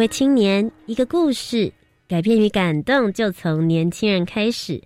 [0.00, 1.70] 位青年，一个故事，
[2.08, 4.80] 改变与感动就从年轻人开始。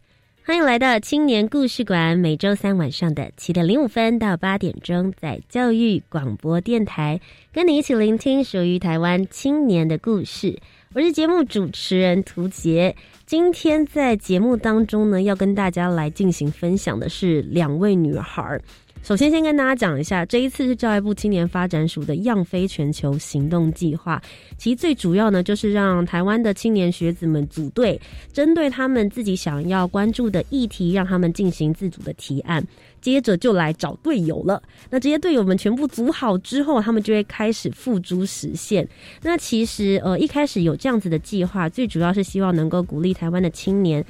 [0.45, 7.21] 欢迎来到青年故事馆，每周三晚上的七点零五分到八点钟，在教育广播电台，
[7.53, 10.59] 跟你一起聆听属于台湾青年的故事。
[10.95, 18.61] 我是节目主持人涂杰，今天在节目当中呢，要跟大家来进行分享的是两位女孩。
[19.05, 24.19] 首先，先跟大家讲一下，这一次是教育部青年发展署的“样飞全球行动计划”。
[24.57, 28.01] 其实最主要呢，就是让台湾的青年学子们组队，
[28.33, 32.67] 针对他们自己想要关注的议题，让他们进行自主的提案。
[33.03, 34.63] 接着就来找队友了。
[34.89, 38.89] 那这些队友们全部组好之后，他们就会开始付诸实现。
[39.21, 44.03] 那其实，呃，一开始有这样子的计划，最主要是希望能够鼓励台湾的青年。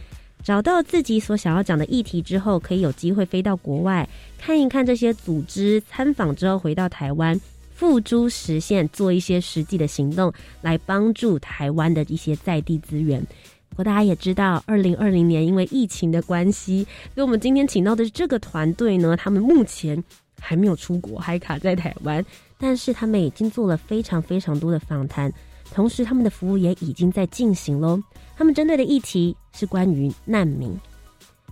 [0.45, 4.07] 找到自己所想要讲的议题之后，可以有机会飞到国外
[4.39, 7.41] 看一看这些组织，参访之后回到台湾，
[7.75, 13.27] 付诸实现，做一些实际的行动，来帮助台湾的一些在地资源。
[13.71, 20.05] 不过大家也知道，二零二零年因为疫情的关系，所以我们今天请到的这个团队呢，他们目前
[20.39, 22.23] 还没有出国，还卡在台湾，
[22.59, 25.33] 但是他们已经做了非常非常多的访谈。
[25.73, 28.01] 同时，他们的服务也已经在进行喽。
[28.37, 30.79] 他们针对的议题是关于难民。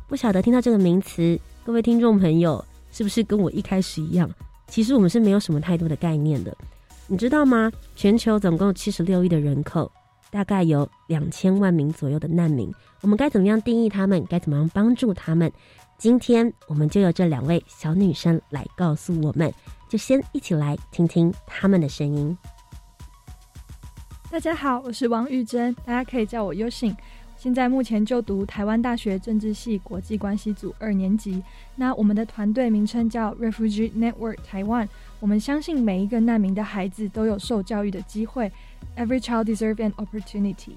[0.09, 4.31] 不晓得听到这个名词，各位听众朋友是不是跟我一开始一样？
[4.69, 6.57] 其实我们是没有什么太多的概念的。
[7.07, 7.71] 你知道吗？
[7.97, 9.91] 全球总共七十六亿的人口，
[10.31, 12.73] 大概有两千万名左右的难民。
[13.01, 14.25] 我们该怎么样定义他们？
[14.29, 15.51] 该怎么样帮助他们？
[15.99, 19.53] 今天我们就由这两位小女生来告诉我们。
[19.89, 22.37] 就先一起来听听他们的声音。
[24.33, 26.97] 大家好，我是王玉珍，大家可以叫我优信。
[27.37, 31.43] 现在目前就读台湾大学政治系国际关系组二年级。
[31.77, 34.89] 那我们的团队名称叫 Refugee Network Taiwan。
[35.21, 38.51] 我们相信每一个难民的孩子都有受教育的机会。
[38.97, 40.77] Every child deserves an opportunity。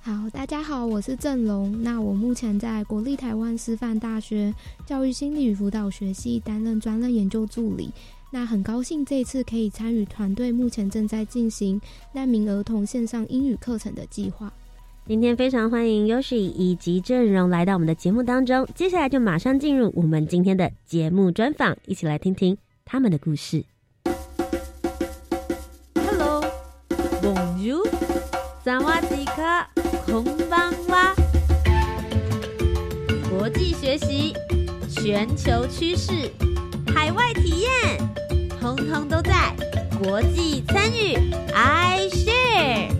[0.00, 1.82] 好，大家好，我是郑龙。
[1.82, 4.54] 那我目前在国立台湾师范大学
[4.86, 7.92] 教育心理与辅导学系担任专任研究助理。
[8.32, 11.80] 那很高兴这一次可以参与团队目前正在进行
[12.12, 14.52] 难民儿童线上英语课程的计划。
[15.08, 23.64] 今天非常欢迎 Yoshi 以及阵容来到我们的节目当中，接下来就马上进入我们今天的节目专访，一起来听听他们的故事。
[25.96, 27.84] Hello，Bonjour，
[28.64, 29.68] 萨瓦迪卡，
[30.06, 31.12] 空邦哇，
[33.28, 34.32] 国际学习，
[34.88, 36.30] 全球趋势，
[36.94, 37.70] 海外体验。
[38.60, 39.54] 通通都在
[40.02, 41.14] 国际参与
[41.54, 42.90] ，I share。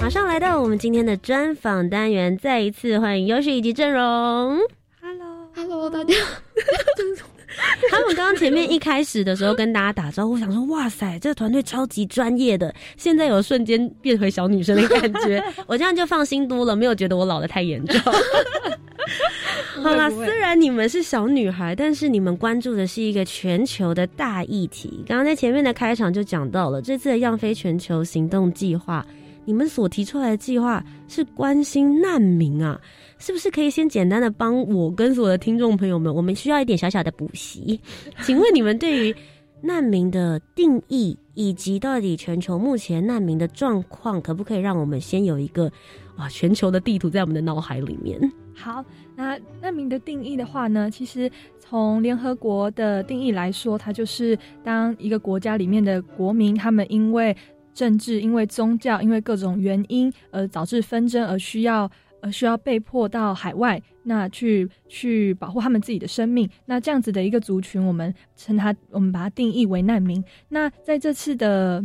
[0.00, 4.58] 马上来到我们今天的专访单元，再一次欢迎优势以及阵容。
[5.00, 6.14] Hello，Hello，大家。
[8.06, 12.72] 他们刚刚前面一开始的时候跟大家打招呼，想说哇塞，这个团队超级专业的。
[12.96, 18.00] 现在有瞬间变回小女生的感觉，我这样就放心多了，没有觉得我老的太严重。
[19.82, 25.02] 好啦，虽然你们是小女孩，但是你们关注的是一个全球的大议题。
[25.04, 29.04] 刚刚在前面的开场就讲到了这次的“样飞全球行动计划”，
[29.44, 32.80] 你们所提出来的计划是关心难民啊。
[33.18, 37.80] 是不是可以先简单的帮我跟所有的听众朋友们，我们需要一点小小的补习？
[38.22, 39.14] 请问你们对于
[39.62, 45.72] 难民的定义，以及到底全球目前难民的状况，可不可以让我们先有一个
[46.18, 48.20] 哇全球的地图在我们的脑海里面？
[48.54, 48.84] 好，
[49.16, 57.34] 那难民的定义的话呢，其实从联合国的定义来说，它就是当一个国家里面的国民，他们因为
[57.72, 61.90] 政治、因为宗教、因为各种原因而导致纷争而需要。
[62.20, 66.48] 呃，需要被迫到海外，那去去保护他们自己的生命。
[66.64, 70.22] 那这样子的一个族群，我们称它，我们把它定义为难民。
[70.48, 71.84] 那在这次的，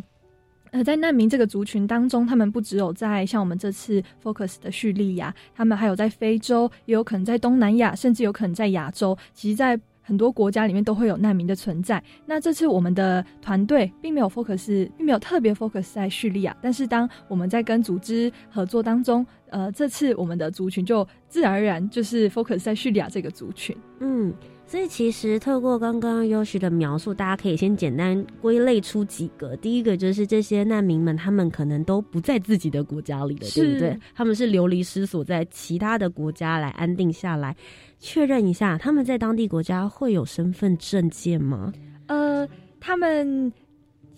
[0.71, 9.17] 呃，在难民这个族群当中，他们不只有在像我们这次 focus 的叙利亚，他们还有在非洲，也有可能在东南亚，甚至有可能在亚洲。
[9.33, 12.03] 其实，在很多国家里面都会有难民的存在。
[12.25, 23.77] 那这次我们的团队并没有 focus，并没有特别 focus 在叙利亚，但是当我们在跟组织合作当中，呃，这次我们的族群就自然而然就是 focus 在叙利亚这个族群。
[23.99, 24.33] 嗯。
[24.63, 29.53] 所以其实透过刚刚优许的描述，大家可以先简单归类出几个。
[29.57, 33.99] 第一个就是这些难民们，他们可能都不在自己的国家里的，对不对？
[34.15, 37.53] 他们是流离失所，在其他的国家来安定下来。
[37.99, 41.73] 确认一下，他们在当地国家会有身份证件吗？
[42.07, 42.47] 呃，
[42.79, 43.51] 他们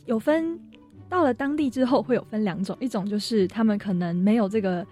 [0.06, 0.60] 有分，
[1.10, 4.86] 到了当地之后会有分两种，一种就是他们可能没有这个。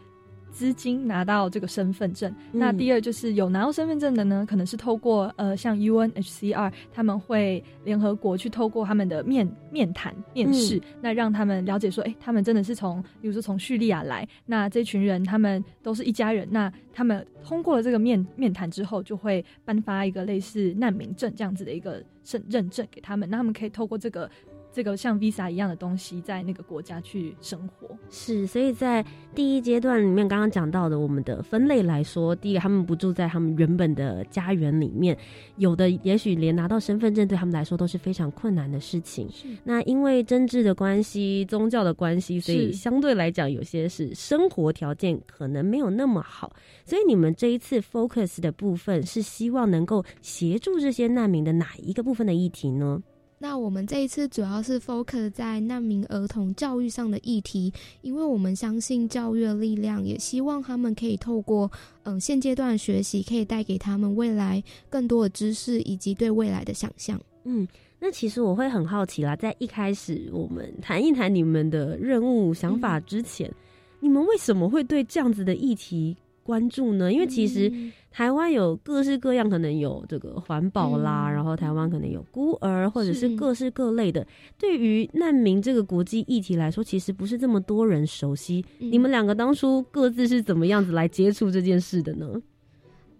[0.51, 24.29] 资金拿到这个身份证，那第二就是有拿到身份证的呢，可能是透过呃像 UNHCR 他们会联合国去透过他们的面面谈面试，那让他们了解说，哎，他们真的是从比如说从叙利亚来，那这群人他们都是一家人，那他们通过了这个面面谈之后，就会颁发一个类似难民证这样子的一个认认证给他们，那他们可以透过这个。
[24.73, 35.17] 这个像 Visa 一样的东西，在那个国家去生活是，所以在第一阶段里面，刚刚讲到的我们的分类来说，第一个他们不住在他们原本的家园里面，
[35.57, 39.27] 有的也许连拿到身份证对他们来说都是非常困难的事情。
[39.63, 46.53] 那因为政治的关系、宗教的关系，所以相对来讲，有些是生活条件可能没有那么好。
[46.85, 53.01] 所以你们这一次 focus 的部分是希望能够协助这些难民的哪一个部分的议题呢？
[53.43, 57.73] 那我们这一次主要是 focus 在难民儿童教育上的议题，
[58.03, 61.69] 因为我们相信教育的力量，也希望他们可以透过
[62.03, 67.19] 嗯现阶段的学习，可以带给他们未来更多的知识以及对未来的想象。
[67.43, 67.67] 嗯，
[67.99, 73.51] 那其实我会很好奇啦，在一开始我们谈一谈你们的任务想法之前，
[73.99, 77.11] 你们为什么会对这样子的议题关注呢？
[77.11, 77.71] 因为其实。
[78.13, 84.27] 台湾有各式各样，可能有这个环保啦，然后台湾可能有孤儿，或者是各式各类的。
[84.59, 88.65] 对于难民这个国际议题来说，其实不是这么多人熟悉。
[88.79, 92.29] 你们两个当初各自是怎么样子来接触这件事的呢？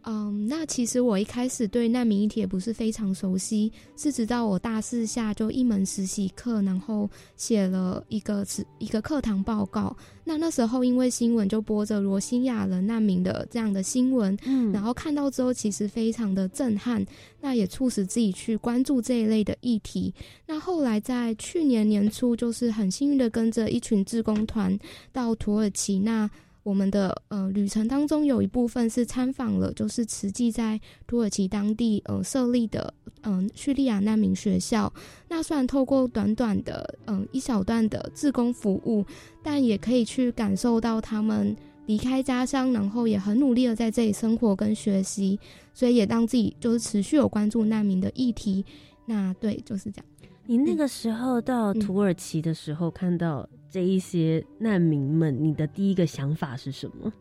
[0.03, 8.45] 嗯，那其实我一开始对难民议题也不是非常熟悉，是直到我大四下就一门实习课，然后写了一个
[8.79, 9.95] 一个课堂报告。
[10.23, 17.05] 那那时候因为新闻就播着罗兴亚人难民的这样的新闻，嗯，然后看到之后其实非常的震撼，
[17.39, 20.13] 那也促使自己去关注这一类的议题。
[20.47, 24.77] 那后来在去年年初，就是很幸运的跟着一群志工团
[25.11, 26.29] 到土耳其那。
[26.63, 32.93] 我们的呃旅程当中有一部分是参访了，就是慈济在土耳其当地呃设立的
[33.23, 34.91] 嗯叙利亚难民学校。
[35.27, 39.03] 那虽然透过短短的嗯一小段的自工服务，
[39.41, 41.55] 但也可以去感受到他们
[41.87, 45.39] 离开家乡，然后也很努力的在这里生活跟学习，
[45.73, 48.63] 所以也让自己就是持续有关注难民的议题。
[49.05, 50.05] 那对，就是这样。
[50.45, 53.49] 你那个时候到土耳其的时候看到。
[53.71, 57.11] 这一些难民们，你的第一个想法是什么？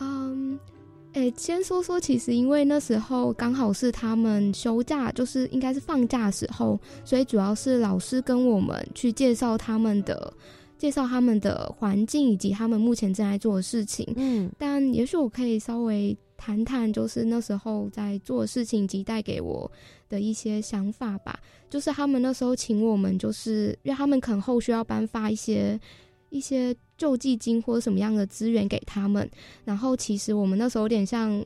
[0.00, 0.58] 嗯，
[1.14, 10.32] 诶，先说说，其实因为那时候刚好是他们休假，就是应该是放假时候，所以主要是老师跟我们去介绍他们的，
[10.78, 14.06] 介绍他们的环境以及他们目前正在做的事情。
[14.16, 19.70] 嗯，但也许我可以稍微谈谈，就是那时候在做的事情及带给我
[20.10, 21.40] 的一些想法吧。
[21.70, 25.80] 就是他们那时候请我们，就是因为他们可能后续要颁发一些
[26.28, 29.26] 一些救济金或者什么样的资源给他们，
[29.64, 31.42] 然后其实我们那时候有点像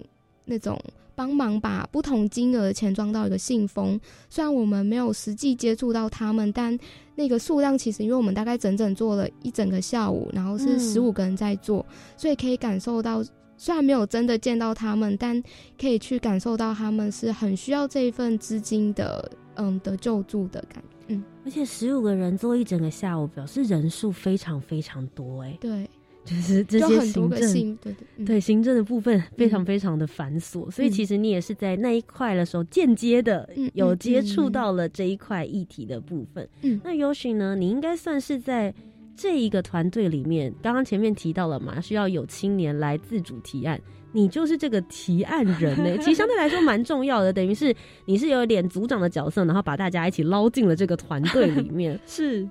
[0.47, 0.81] 那种
[1.15, 4.01] 帮忙把不同金额的钱装到一个信封。
[4.29, 6.77] 虽然我们没有实际接触到他们，但
[7.15, 11.85] 那个数量其实，因为我们大概整整做了一整个下午，然后是十五个人在做，
[12.17, 13.23] 所以可以感受到，
[13.57, 15.43] 虽然没有真的见到他们，但
[15.81, 19.31] 可以去感受到他们是很需要这一份资金的。
[19.57, 25.89] 嗯，的救助的感觉，嗯，而且十五个人做一整个下午，表示人数非常非常多，哎，对，
[26.25, 36.49] 就是这些行政，对对对，行政的部分非常非常的繁琐，所以其实你也是在那一块的时候间接的有接触到了这一块议题的部分。
[36.63, 38.75] 嗯，那尤许呢，你应该算是在
[39.17, 43.81] 这一个团队里面，刚刚前面提到了嘛，需要有青年来自主提案。
[44.13, 51.99] 你就是这个提案人呢， 其实相对来说蛮重要的，等于是你是有点组长的角色，然后把大家一起捞进了这个团队里面。
[52.07, 52.49] 是，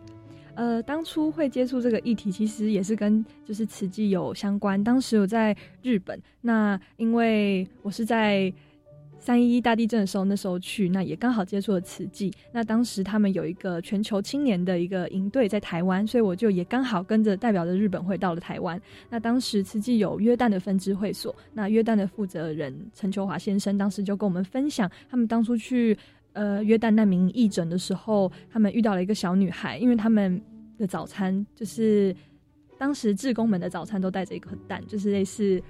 [0.56, 4.84] 呃，当初会接触这个议题，其实也是跟就是慈济有相关。
[4.84, 8.52] 当时我在日本，那因为我是在
[9.24, 12.30] 三一一大地震的时候，那时候去，那也刚好接触了慈济。
[12.52, 18.78] 那当时他们有一个全球青年的一个营队在台湾，所以我就也刚好跟着代表着日本会到了台湾。
[19.10, 25.98] 那当时慈济有约旦的分支会所，那约旦的负责人陈秋华先生当时就跟我们分享，他们当初去
[26.34, 30.42] 呃约旦难民义诊的时候，他们遇到了一个小女孩，因为他们
[30.78, 32.14] 的早餐就是
[32.78, 35.64] 当时志工们的早餐都带着一颗蛋，就是类似。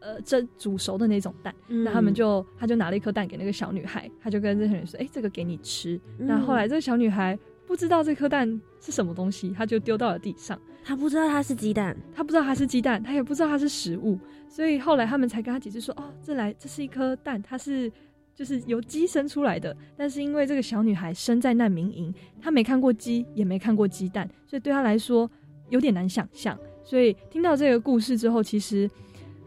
[0.00, 10.58] 呃，蒸煮熟的那种蛋，那他们就他就拿了一颗蛋给那个小女孩，他就跟这些人说：“哎，这个给你吃。”那后来这个小女孩不知道这颗蛋是什么东西，她就丢到了地上。
[10.82, 14.18] 她不知道它是鸡蛋，她不知道它是鸡蛋，她也不知道它是食物。
[14.48, 17.92] 所以后来他们才跟她解释说：“哦，这来这是一颗蛋，它是
[18.34, 19.76] 就是由鸡生出来的。
[19.98, 25.30] 但是因为这个小女孩生在难民营，她没看过鸡，也没看过鸡蛋，所以对她来说
[25.68, 26.58] 有点难想象。
[26.82, 28.90] 所以听到这个故事之后，其实。”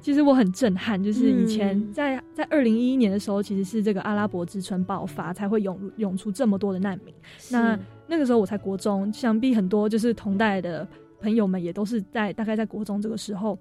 [0.03, 7.15] 其实我很震撼，就是以前在在二零一一年的时候，其实是这个阿拉伯之春爆发，才会涌涌出这么多的难民。
[7.49, 10.85] 那那个时候我才国中，想必很多就是同代的
[11.21, 13.57] 朋友们也都是在大概在国中这个时候，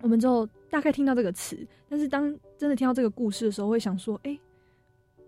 [0.00, 1.56] 我们就大概听到这个词。
[1.88, 4.36] 但是当真的听到这个故事的时候，会想说：哎，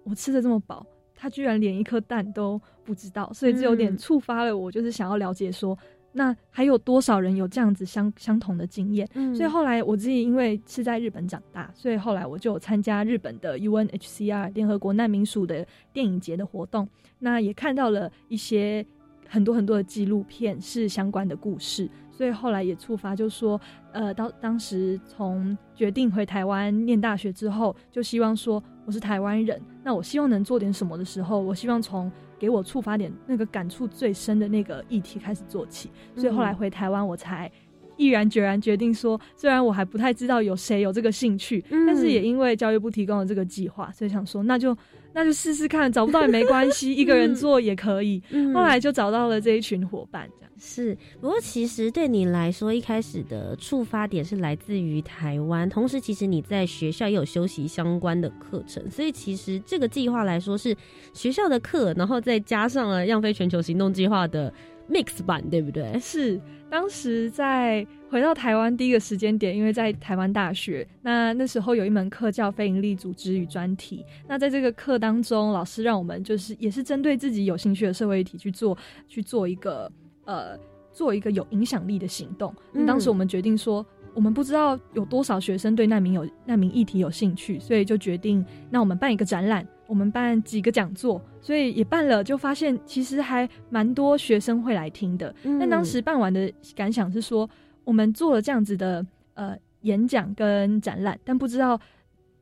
[0.03, 0.85] 我吃的这么饱，
[1.15, 5.79] 他居然连一颗蛋都不知道，所以这有点触发了我，就是想要了解说。
[6.13, 9.09] 那还有多少人有这样子相相同的经验？
[9.35, 16.87] 所以后来我自己因为是在日本长大，所以后来我就有参加日本的 UNHCR 联合国难民署的电影节的活动。
[17.19, 18.85] 那也看到了一些
[19.27, 23.59] 很多很多的纪录片是相关的故事，所以后来也触发，就说
[23.93, 32.13] 呃，当当时从决定回台湾念大学之后，就希望说我是台湾人，那我希望能做点什么的时候，我希望从。
[32.43, 37.49] 给我触发点那个感触最深的那个议题开始做起，所以后来回台湾，我才
[37.97, 44.77] 毅然决然决定说，虽然我还不太知道有谁有这个兴趣，但是也因为教育部提供了这个计划，所以想说那就。
[45.15, 48.23] 那就试试看，找不到也没关系， 一个人做也可以。
[48.55, 50.97] 后来就找到了这一群伙伴，这样是。
[51.21, 60.75] 不过其实对你来说，一开始的触发点是来自于台湾，同时其实你在学校也有修习相关的课程，所以其实这个计划来说是
[61.13, 64.53] 学校的课，然后再加上了样飞全球行动计划的
[64.91, 65.99] mix 版，对不对？
[65.99, 66.41] 是。
[66.71, 74.03] 当时在回到台湾第一个时间点，因为在台湾大学，那那时候有一门课叫非营利组织与专题。
[74.27, 79.93] 那在这个课当中，老师让我们就是也是针对自己有兴趣的社会议题去做去做一个
[80.25, 80.59] 呃
[80.95, 82.55] 做一个有影响力的行动。
[82.87, 83.85] 当时我们决定说，
[84.15, 89.67] 我们不知道有多少学生对难民有难民议题有兴趣，所以就决定那我们办一个展览。
[89.93, 95.35] 我们办几个讲座，所以也办了，就发现其实还蛮多学生会来听的。
[95.61, 97.47] 但当时办完的感想是说，
[97.85, 101.79] 我们做了这样子的呃演讲跟展览，但不知道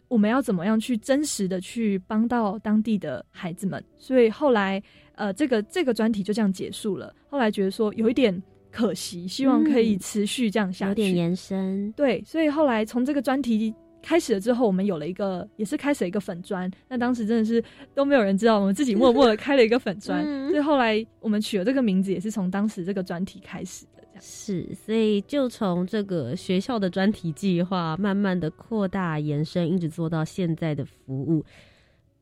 [0.07, 3.83] 我们要怎么样去真实的去帮到当地的孩子们。
[3.99, 4.81] 所以后来
[5.17, 7.13] 呃这个这个专题就这样结束了。
[7.29, 8.41] 后来觉得说有一点
[8.71, 11.91] 可惜，希望可以持续这样下去，有点延伸。
[11.97, 13.75] 对，所以后来从这个专题。
[14.03, 16.71] 开始了之后，我们有了一个，也是开始了一个粉砖。
[16.89, 17.63] 那当时真的是
[17.95, 20.25] 都没有人知道，我们自己默默的开了一个粉砖。
[20.51, 24.03] 所以后来我们取了这个名字，也是从当时这个专题开始的。
[24.03, 31.45] 这样是，所以就从这个学校的专题计划，慢慢的扩大延伸，一直做到现在的服务。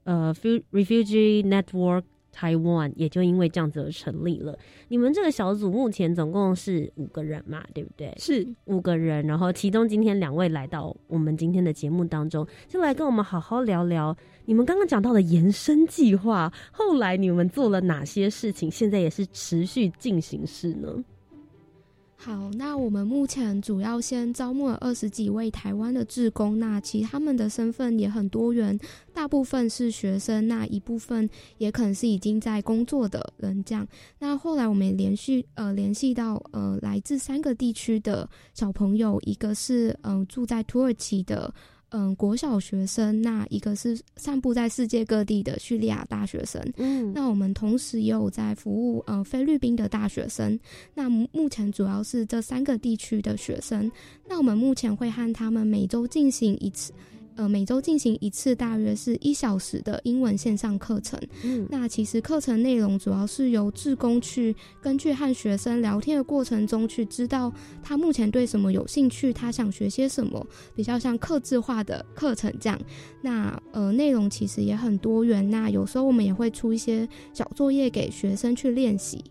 [0.05, 0.35] 呃
[0.73, 2.03] ，refugee network。
[2.39, 4.57] Taiwan 也就因为这样子而成立了。
[4.87, 8.15] 你们这个小组目前总共是五个人嘛，对不对？
[8.19, 9.27] 是五个人。
[9.27, 16.53] 然后其中今天两位来到我们今天的节目当中，就来跟我们好好聊聊你们刚刚讲到的延伸计划。
[16.71, 18.71] 后来你们做了哪些事情？
[18.71, 21.03] 现在也是持续进行式呢？
[22.21, 28.77] 好，那我们目前主要先招募了二十几位台湾的志工，那其实他们的身份也很多元，
[29.15, 33.63] 大部分是学生，那一部分也可能是已经在工作的人。
[33.63, 33.87] 这样，
[34.19, 41.55] 那后来我们也连续呃联系到呃来自三个地区的小朋友，一个是嗯住在土耳其的。
[41.91, 50.59] 嗯，国小学生，那一个是散布在世界各地的叙利亚大学生，嗯，那我们同时也有在服务呃菲律宾的大学生，
[50.95, 53.91] 那目前主要是这三个地区的学生，
[54.29, 56.93] 那我们目前会和他们每周进行一次。
[57.39, 61.17] 呃，每周进行一次，大约是一小时的英文线上课程。
[61.45, 72.77] 嗯，那其实课程内容主要是由志工去根据和学生聊天的过程中去知道他目前对什么有兴趣，他想学些什么，比较像克制化的课程这样。
[73.23, 75.49] 那呃，内容其实也很多元。
[75.49, 79.23] 那有时候我们也会出一些小作业给学生去练习。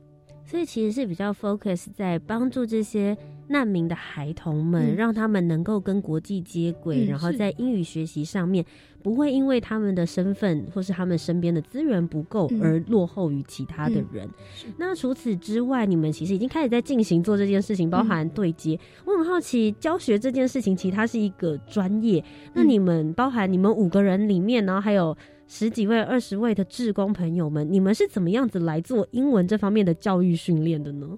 [0.49, 8.65] 所以其实是比较 focus 在帮助这些难民的孩童们，嗯让他们能够跟国际接轨，嗯然后在英语学习上面
[9.01, 14.29] 不会因为他们的身份或是他们身边的资源不够嗯而落后于其他的人。
[14.53, 18.79] 是那除此之外，你们其实已经开始在进行做这件事情，包含对接。
[19.05, 22.23] 我很好奇，教学这件事情其实它是一个专业，
[22.53, 25.15] 那嗯你们包含你们五个人里面，然后还有。
[25.49, 31.17] 十几位、二十位的志工朋友们，你们是怎么样子来做英文这方面的教育训练的呢？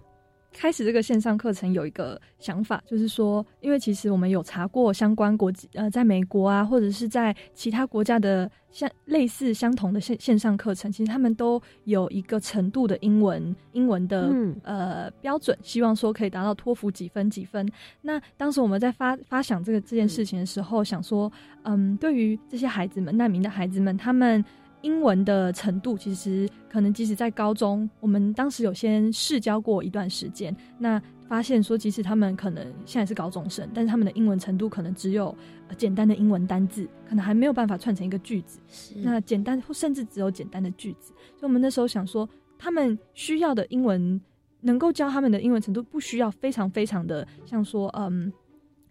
[0.51, 17.68] 开始这个线上课程有一个想法，就是说，因为其实我们有查过相关国际呃，在美国啊，或者是在其他国家的像类似相同的线线上课程，其实他们都有一个程度的英文英文的、嗯呃标准，希望说可以达到托福几分几分。
[18.01, 21.32] 那当时我们在发发想这个这件事情的时候，想说，
[21.63, 24.44] 嗯，对于这些孩子们，难民的孩子们，他们。
[24.81, 35.36] 英文的程度其实可能，即使在高中，我们当时有先试教过一段时间，那发现说，即使他们可能现在是高中生，但是他们的英文程度可能只有、
[35.67, 38.59] 呃简单的英文单字，可能还没有办法串成一个句子。
[38.67, 44.19] 是那简单或甚至只有简单的句子，所以我们那时候想说，他们需要的英文
[44.62, 48.31] 能够教他们的英文程度，不需要非常非常的像说，嗯，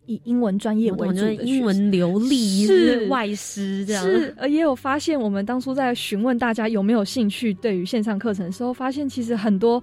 [0.08, 9.82] 以英文专业为主的就是英文流利是外师这样，是，呃，也有发现，我们当初在询问大家有没有兴趣对于线上课程的时候，发现其实很多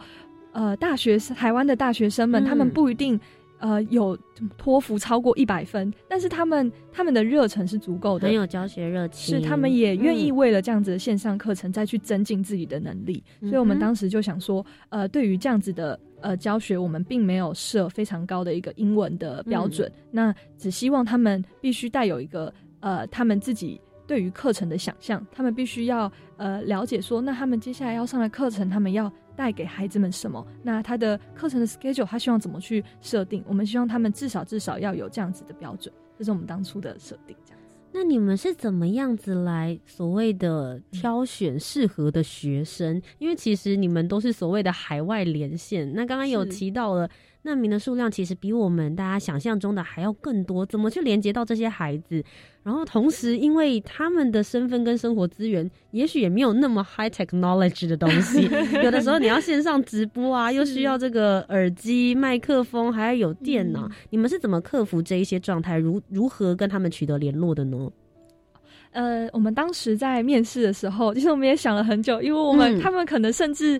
[0.51, 3.19] 呃大学生台湾的大学生们，他们嗯不一定
[3.65, 4.15] 呃有
[4.57, 8.27] 托福超过一百分，但是他们他们的热忱是足够的。
[8.27, 20.01] 很，有教学热情，是他们也愿意嗯为了这样子的线上课程再去增进自己的能力，嗯所以我们当时就想说，呃，对于这样子的呃教学，我们并没有设非常高的一个英文的标准，嗯。
[20.11, 30.45] 那只希望他们必须带有一个呃他们自己对于课程的想象，他们必须要呃了解说，那他们接下来要上的课程，他们要带给孩子们什么？
[30.63, 33.43] 那他的课程的 schedule，他希望怎么去设定？
[33.47, 37.75] 我们希望他们至少至少要有这样子的标准，这是我们当初的设定，这样子。
[37.91, 43.01] 那你们是怎么样子来所谓的挑选适合的学生？
[43.19, 45.93] 因为其实你们都是所谓的海外连线。
[45.93, 47.09] 那刚刚有提到了
[47.45, 50.65] 难民的数量，其实比我们大家想象中的还要更多。
[50.65, 52.23] 怎么去连接到这些孩子？
[52.63, 58.49] 然后同时，因为他们的身份跟生活资源，也许也没有那么 high technology 的东西。
[58.83, 63.87] 有的时候你要线上直播啊，又需要这个耳机、麦克风，还要有电脑。
[64.09, 65.77] 你们是怎么克服这一些状态？
[65.77, 67.91] 如如何跟他们取得联络的呢？
[68.91, 73.79] 呃，我们当时在面试的时候，其实我们也想了很久，因为我们、嗯他们可能甚至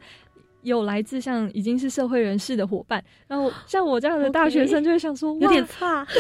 [0.66, 6.06] 有来自像已经是社会人士的伙伴，然后像我这样的大学生就会想说，有点哇差，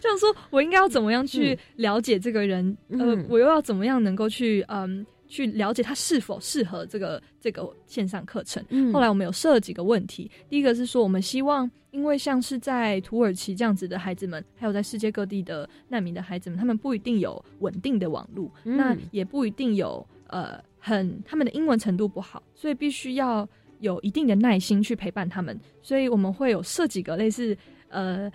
[0.00, 2.76] 这样说，我应该要怎么样去了解这个人？
[2.88, 3.00] 嗯。
[3.00, 8.64] 呃，我又要怎么样能够去嗯去了解他是否适合这个这个线上课程？
[8.70, 8.92] 嗯。
[8.92, 18.76] 后来我们有设了几个问题，第一个是说，我们希望，因为像是在土耳其这样子的孩子们，还有在世界各地的难民的孩子们，他们不一定有稳定的网络，嗯。
[18.76, 23.48] 那也不一定有呃很他们的英文程度不好，所以必须要
[23.80, 27.56] 有一定的耐心去陪伴他们，所以我们会有设几个类似
[27.88, 28.30] 呃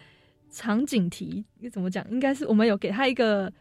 [0.49, 2.03] 场景题，怎么讲？
[2.09, 3.53] 应该是我们有给他一个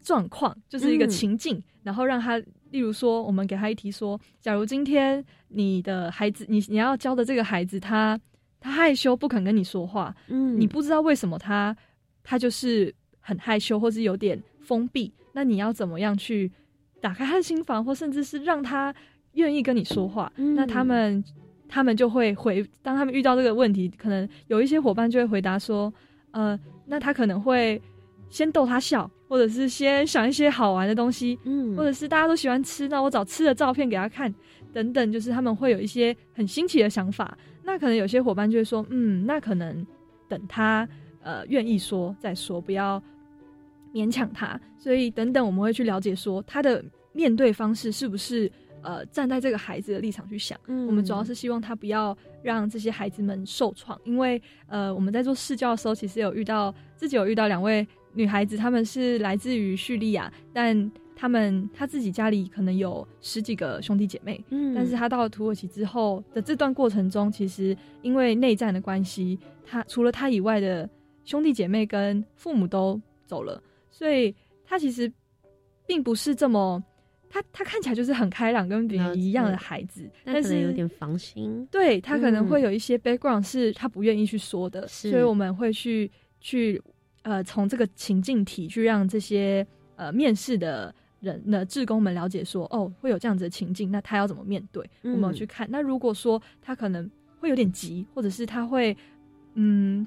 [0.00, 2.36] 状况，就是一个嗯情境，然后让他，
[2.72, 8.20] 例如说，我们给他一题说，假如今天你的孩子，你你要教的这个孩子，他
[8.58, 11.76] 他害羞不肯跟你说话，嗯你不知道为什么他
[12.24, 16.50] 他就是很害羞，或是有点封闭，那你要怎么样去
[17.06, 18.92] 打开他的心房，或甚至是让他
[19.34, 20.32] 愿意跟你说话？
[20.38, 21.22] 嗯那他们
[21.68, 25.92] 他们就会回，当他们遇到这个问题，可能有一些伙伴就会回答说，
[26.32, 27.80] 呃，那他可能会
[28.28, 34.34] 先逗他笑，或者是先想一些好玩的东西，嗯或者是大家都喜欢吃，那我找吃的照片给他看，
[34.72, 37.38] 等等，就是他们会有一些很新奇的想法。
[37.62, 39.86] 那可能有些伙伴就会说，嗯，那可能
[40.28, 40.88] 等他
[41.22, 43.00] 呃愿意说再说，不要
[43.92, 44.60] 勉强他。
[44.78, 46.84] 所以等等，我们会去了解说他的
[47.16, 48.50] 面对方式是不是
[48.82, 50.60] 呃站在这个孩子的立场去想。
[50.66, 70.88] 嗯我们主要是希望他不要让这些孩子们受创，因为呃，我们在做试教的时候，其实有遇到自己有遇到两位女孩子，她们是来自于叙利亚，但她们她自己家里可能有十几个兄弟姐妹，嗯但是她到了土耳其之后的这段过程中，其实因为内战的关系，她除了她以外的
[71.24, 75.10] 兄弟姐妹跟父母都走了，所以她其实
[75.86, 76.84] 并不是这么。
[77.28, 86.10] 她她看起来就是很开朗，跟别人一样的孩子，但是有点防心，对他可能嗯会有一些 background 是他不愿意去说的，是所以我们会去
[86.40, 86.80] 去
[87.22, 94.88] 呃从这个情境题去让这些呃面试的人的志工们了解说，哦会有这样子的情境，那他要怎么面对？
[95.02, 95.66] 嗯我们要去看。
[95.70, 98.96] 那如果说他可能会有点急，或者是他会
[99.54, 100.06] 嗯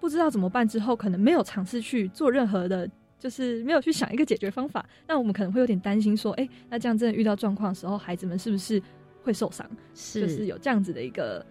[0.00, 8.82] 不知道怎么办，之后可能没有尝试去做任何的，就是没有去想一个解决方法，那我们可能会有点担心说，哎，那这样真的遇到状况的时候，孩子们是不是
[9.22, 9.68] 会受伤？
[9.94, 11.44] 是，就是有这样子的一个。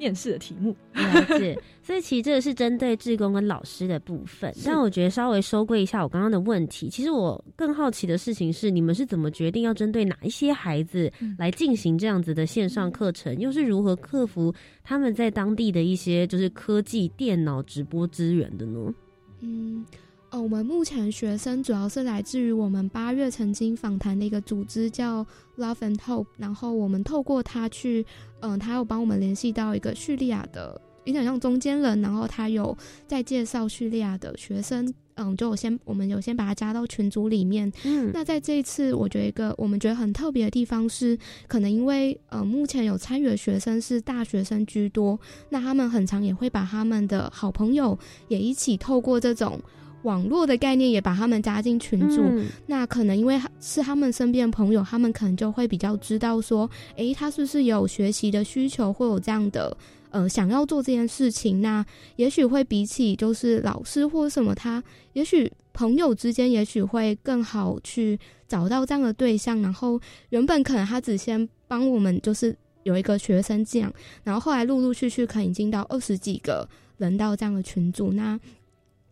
[0.00, 1.54] 面试的题目了解，
[1.84, 4.50] 所以其实这个是针对志工跟老师的部分。
[4.64, 6.88] 但我觉得稍微收归一下我刚刚的问题。
[6.88, 13.38] 其实我更好奇的事情是，你们是怎么决定要针对哪一些孩子来进行这样子的线上课程？
[13.38, 14.50] 又是如何克服
[14.82, 18.94] 他们在当地的一些就是科技电脑直播资源的呢？
[19.40, 19.84] 嗯。
[20.30, 25.26] 哦，我们目前学生主要是来自于我们八月曾经访谈的一个组织叫
[25.58, 28.06] Love and Hope，然后我们透过他去，
[28.38, 32.76] 嗯，他有帮我们联系到一个叙利亚的，有点像中间人，然后他有
[33.08, 37.68] 在介绍叙利亚的学生，嗯，就我先我们有先把他加到群组里面。
[37.82, 49.60] 嗯，那在这一次，我觉得一个我们觉得很特别的地方是，可能因为呃目前有参与的学生是大学生居多，那他们很常也会把他们的好朋友也一起透过这种。
[50.02, 52.22] 网络的概念也把他们加进群组，
[52.66, 59.76] 那可能因为是他们身边的朋友，他们可能就会比较知道说，诶，他是不是有学习的需求，会有这样的
[60.08, 61.60] 呃想要做这件事情？
[61.60, 61.84] 那
[62.16, 64.82] 也许会比起就是老师或什么，他
[65.12, 69.60] 也许朋友之间也许会更好去找到这样的对象。
[69.60, 73.92] 然后原本可能他只先帮我们就是有一个学生这样，
[74.24, 78.40] 然后后来陆陆续续可能已经到二十几个人到这样的群组，那。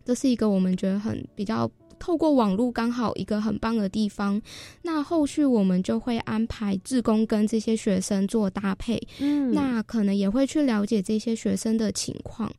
[0.09, 1.69] 这是一个我们觉得很比较
[1.99, 4.41] 透过网络刚好一个很棒的地方。
[4.81, 12.51] 那后续我们就会安排志工跟这些学生做搭配，嗯，那可能也会去了解这些学生的情况。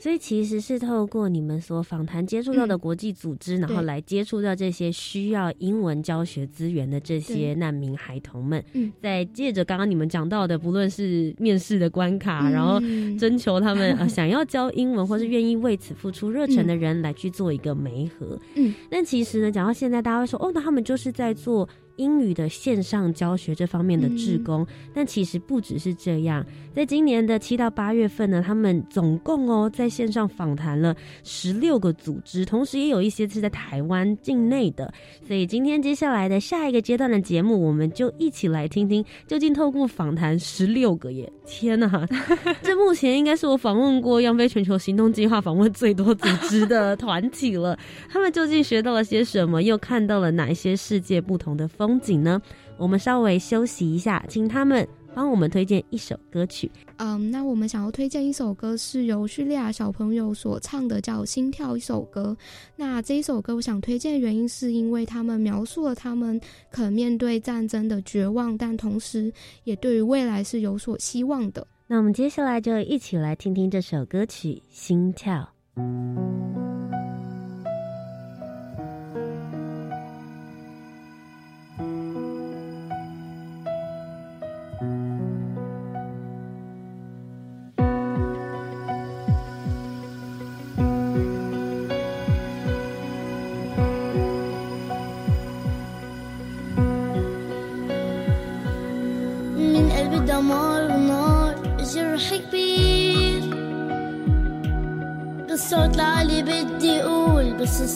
[0.00, 8.90] 所以其实是透过你们所访谈接触到的国际组织，然后来接触到这些需要英文教学资源的这些难民孩童们，嗯。
[9.02, 12.80] 在借着刚刚你们讲到的，不论是面试的关卡，然后
[13.18, 18.38] 征求他们呃 想要教英文或是愿意为此付出热忱的人来去做一个媒合。
[18.54, 21.68] 嗯，但其实呢，讲到现在，大家会说哦，那他们就是在做。
[21.96, 26.44] 英语的线上教学这方面的志工，但其实不只是这样。
[26.74, 34.92] 在今年的七到八月份呢，他们总共哦在线上访谈了十六个组织，同时也有一些是在台湾境内的。
[35.26, 42.06] 所以今天接下来的下一个阶段的节目，我们就一起来听听，究竟透过访谈十六个耶，天哪！
[42.62, 47.76] 这目前应该是我访问过央非全球行动计划访问最多组织的团体了。
[48.08, 49.60] 他们究竟学到了些什么？
[49.60, 51.89] 又看到了哪一些世界不同的风？
[51.90, 52.40] 风景呢？
[52.76, 56.70] 我们稍微休息一下，请他们帮我们推荐一首歌曲。
[56.98, 62.36] 嗯，那我们想要推荐一首歌，是由叙利亚小朋友所唱的，叫《心跳》一首歌。
[62.76, 69.32] 那这一首歌，我想推荐的原因，是因为他们描述了他们可能面对战争的绝望，但同时
[69.64, 71.66] 也对于未来是有所希望的。
[71.88, 75.50] 那我们接下来就一起来听听这首歌曲《心跳》。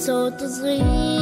[0.05, 1.13] so to sleep.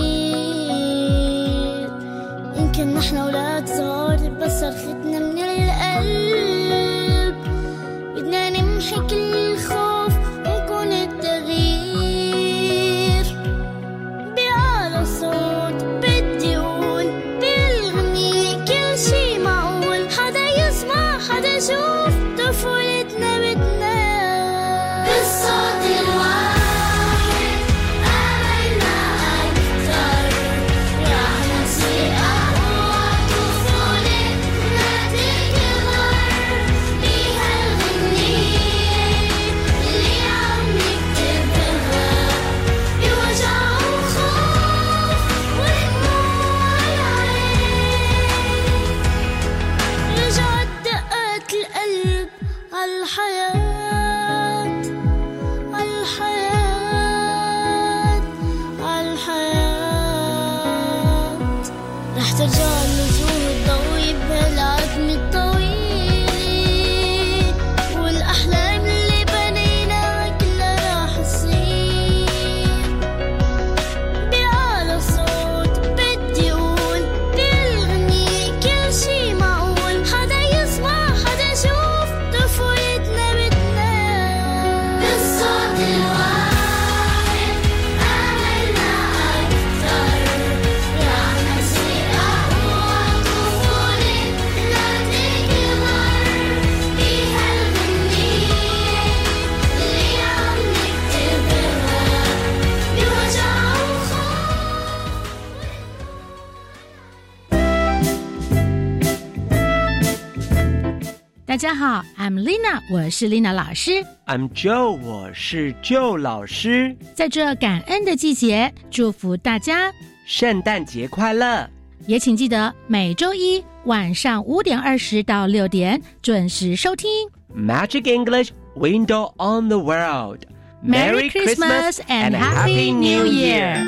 [111.81, 113.91] 好，I'm Lina，我是 Lina 老师。
[114.27, 116.95] I'm Joe，我是 Joe 老师。
[117.15, 119.91] 在这感恩的季节，祝福大家
[120.25, 121.67] 圣诞节快乐！
[122.05, 127.09] 也请记得每周一晚上五点二十到六点准时收听
[127.55, 130.41] Magic English Window on the World。
[130.83, 133.83] Merry Christmas and Happy New Year。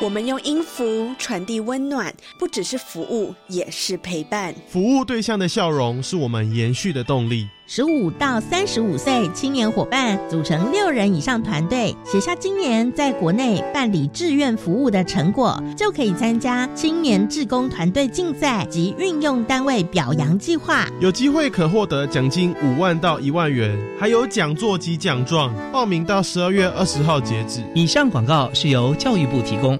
[0.00, 4.52] 我们用音符传递温暖，不只是服务，也是陪伴。
[4.68, 7.46] 服务对象的笑容是我们延续的动力。
[7.76, 20.86] 十五到三十五岁青年伙伴组成六人以上团队，写下今年在国内办理志愿服务的成果，就可以参加青年志工团队竞赛及运用单位表扬计划。
[21.00, 25.52] 有机会可获得奖金五万到一万元，还有讲座及奖状。
[25.72, 27.60] 报名到十二月二十号截止。
[27.74, 29.76] 以上广告是由教育部提供。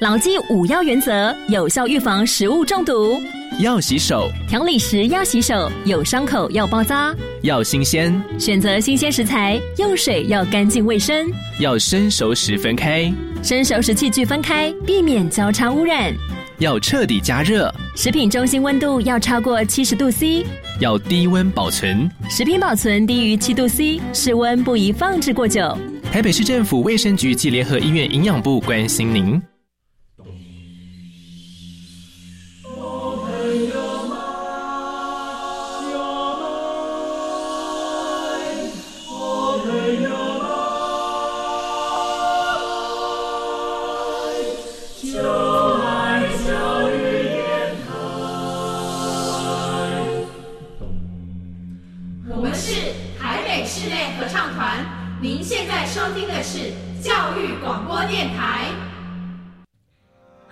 [0.00, 3.20] 牢记五要原则，有效预防食物中毒。
[3.58, 7.12] 要洗手，调理时要洗手，有伤口要包扎。
[7.42, 11.28] 要新鲜，选择新鲜食材，用水要干净卫生。
[11.58, 16.14] 要生熟时分开，生熟时器具分开，避免交叉污染。
[16.58, 20.46] 要彻底加热，食品中心温度要超过七十度 C。
[20.78, 25.76] 要低温保存，食品保存低于七度 C，室温不宜放置过久。
[26.12, 29.42] 台北市政府卫生局暨联合医院营养部关心您。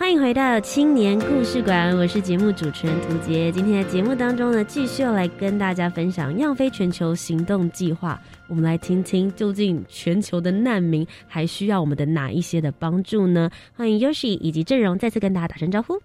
[0.06, 3.50] 欢迎回到青年故事馆，我是节目主持人涂杰。
[3.50, 8.16] 今天的节目当中呢，继续要来跟大家分享“样飞全球行动计划”。
[8.46, 13.50] 我们来听听，究竟全球的难民还需要我们的哪一些的帮助呢？
[13.74, 16.00] 欢迎 Yoshi 以及郑荣再次跟大家打声招呼。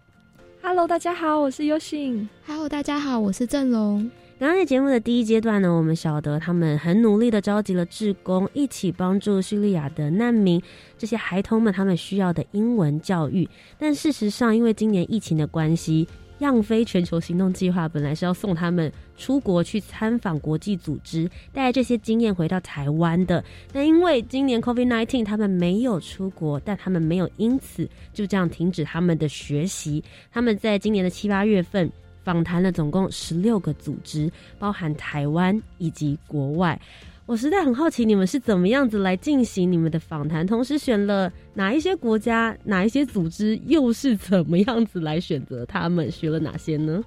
[0.64, 2.28] Hello，大家好，我是 Yoshi。
[2.48, 4.10] Hello，大家好，我是郑荣。
[4.42, 10.60] 刚刚在节目的第一阶段呢，我们晓得他们很努力的召集了志工，一起帮助叙利亚的难民，
[10.98, 13.48] 这些孩童们他们需要的英文教育。
[13.78, 16.08] 但事实上，因为今年疫情的关系，
[16.40, 23.46] 样飞全球行动计划本来是要送他们出国去参访国际组织，带这些经验回到台湾的。
[23.72, 30.04] 但因为今年 COVID-19，他们没有出国，但他们没有因此就这样停止他们的学习。
[30.32, 31.88] 他们在今年的七八月份。
[32.24, 36.80] 访谈了总共十六个组织，包含台湾以及国外。
[37.28, 40.46] 我实在很好奇，你们是怎么样子来进行你们的访谈？
[40.46, 46.12] 同时选了哪一些国家、哪一些组织，又是怎么样子来选择他们？
[46.12, 47.02] 学了哪些呢？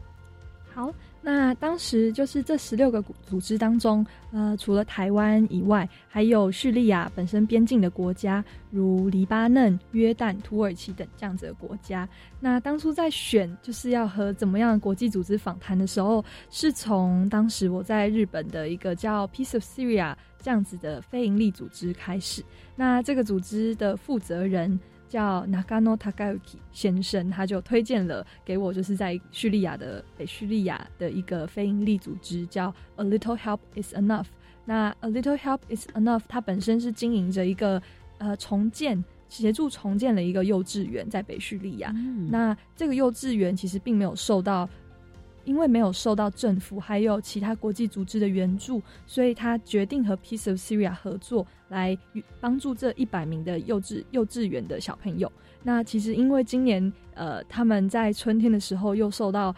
[0.72, 0.90] 好，
[1.26, 12.06] 那当时就是这十六个组织当中，呃，除了台湾以外，还有叙利亚本身边境的国家，如黎巴嫩、约旦、土耳其等这样子的国家。
[12.40, 22.44] 那当初在选就是要和怎么样的国际组织访谈的时候，是从当时我在日本的一个叫 Peace of Syria 这样子的非营利组织开始。
[22.76, 24.78] 那这个组织的负责人。
[25.14, 34.26] 叫 Nagano Takayuki 先生，他就推荐了给我，就是在叙利亚的北叙利亚的一个非营利组织，叫 A Little Help Is Enough。
[34.64, 37.80] 那 A Little Help Is Enough，它本身是经营着一个
[38.18, 41.92] 呃重建、协助重建了一个幼稚园，在北叙利亚。
[41.94, 44.68] 嗯、那这个幼稚园其实并没有受到。
[45.44, 51.96] 因为没有受到政府还有其他国际组织的援助，所以他决定和 Peace of Syria 合作，来
[52.40, 55.30] 帮助这一百名的幼稚幼稚园的小朋友。
[55.62, 59.54] 那其实因为今年呃他们在春天的时候又受到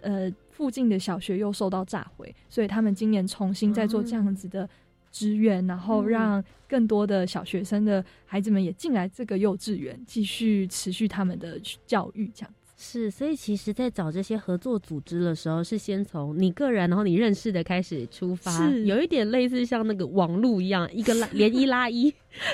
[0.00, 4.68] 呃附近的小学又受到炸毁，所以他们今年重新在做这样子的
[5.10, 12.54] 支援，然后让更多的小学生的孩子们也进来这个幼稚园，继续持续他们的教育这样。
[12.80, 22.08] 是，所以其实，在找这些合作组织的时候，是先从你个人，然后你认识的开始出发，有一点类似像那个网路一样，一个拉 连一拉一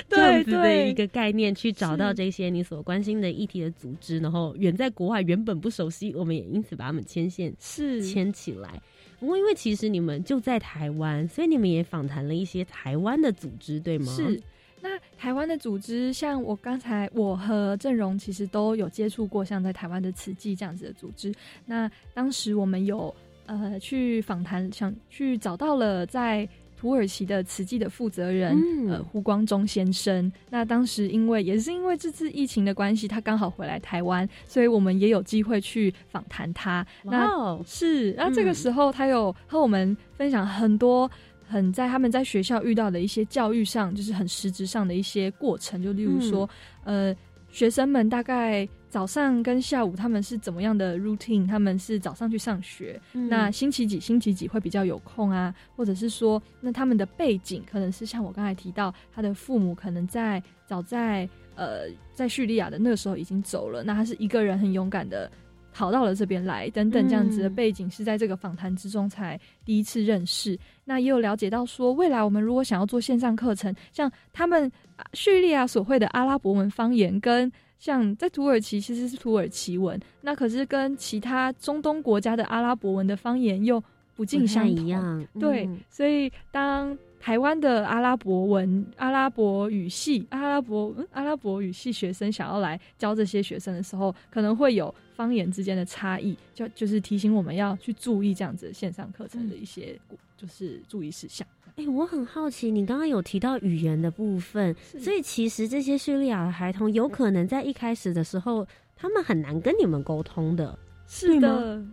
[0.09, 8.81] 这样子的一个概念，去找到这些你所关心的议题的组织，然后远在国外原本不熟悉，我们也因此把他们牵线是牵起来。
[9.19, 14.11] 不过，因为其实你们就在台湾，所以你们也访谈了一些台湾的组织，对吗？
[14.11, 14.41] 是。
[14.85, 21.33] 那台湾的组织，像我刚才我和郑荣其实都有接触过，像在台湾的慈济这样子的组织。
[21.65, 23.13] 那当时我们有
[23.47, 30.31] 呃去访谈，想去找到了在土土耳其的慈济的负责人，嗯呃，胡光中先生。
[30.51, 36.85] 那当时因为也是因为这次疫情的关系，他刚好回来台湾，所以我们也有机会去访谈他。
[37.01, 41.09] 那是，那这个嗯时候他有和我们分享很多。
[41.47, 46.49] 很在他们在学校遇到的一些教育上，就是很实质上的一些过程，就例如说，
[46.83, 47.15] 呃，
[47.49, 51.47] 学生们大概早上跟下午他们是怎么样的 routine？
[51.47, 55.53] 他们是早上去上学，嗯那星期几星期几会比较有空啊？
[55.75, 65.31] 或者是说，那他们的背景可能是像我刚才提到，他的父母可能在早在呃在叙利亚的那个时候已经走了，那他是一个人很勇敢的。
[65.75, 70.57] 跑到了这边来，等等这样子的嗯背景是在这个访谈之中才第一次认识。
[70.85, 83.83] 那也有了解到说，未来我们如果想要做线上课程，像他们啊叙利亚所会的阿拉伯文方言，跟像在土耳其其实是土耳其文，那可是跟其他中东国家的阿拉伯文的方言又
[84.15, 84.85] 不尽相同。
[84.85, 99.99] 一样，对，嗯所以当台湾的阿拉伯文、阿拉伯语系、阿拉伯、嗯、阿拉伯语系学生想要来教这些学生的时候，可能会有方言之间的差异，就就是提醒我们要去注意这样子线上课程的一些
[100.37, 101.47] 就是注意事项。
[101.77, 111.47] 哎、我很好奇，你刚刚有提到语言的部分，所以其实这些叙利亚的孩童有可能在一开始的时候，他们很难跟你们沟通的，是吗？
[111.47, 111.85] 的，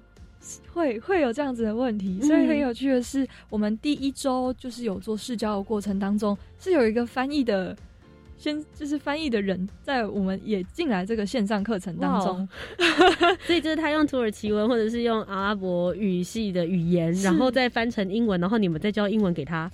[0.72, 7.76] 会会有这样子的问题，嗯所以很有趣的是，我们第一周就是有做试教的过程当中，是有一个翻译的。
[8.38, 12.48] 先就是翻译的人在我们也进来这个线上课程当中，
[13.46, 19.70] 所以就是他用土耳其文或者是用阿拉伯语系的语言，然后再翻成英文，然后你们再教英文给他。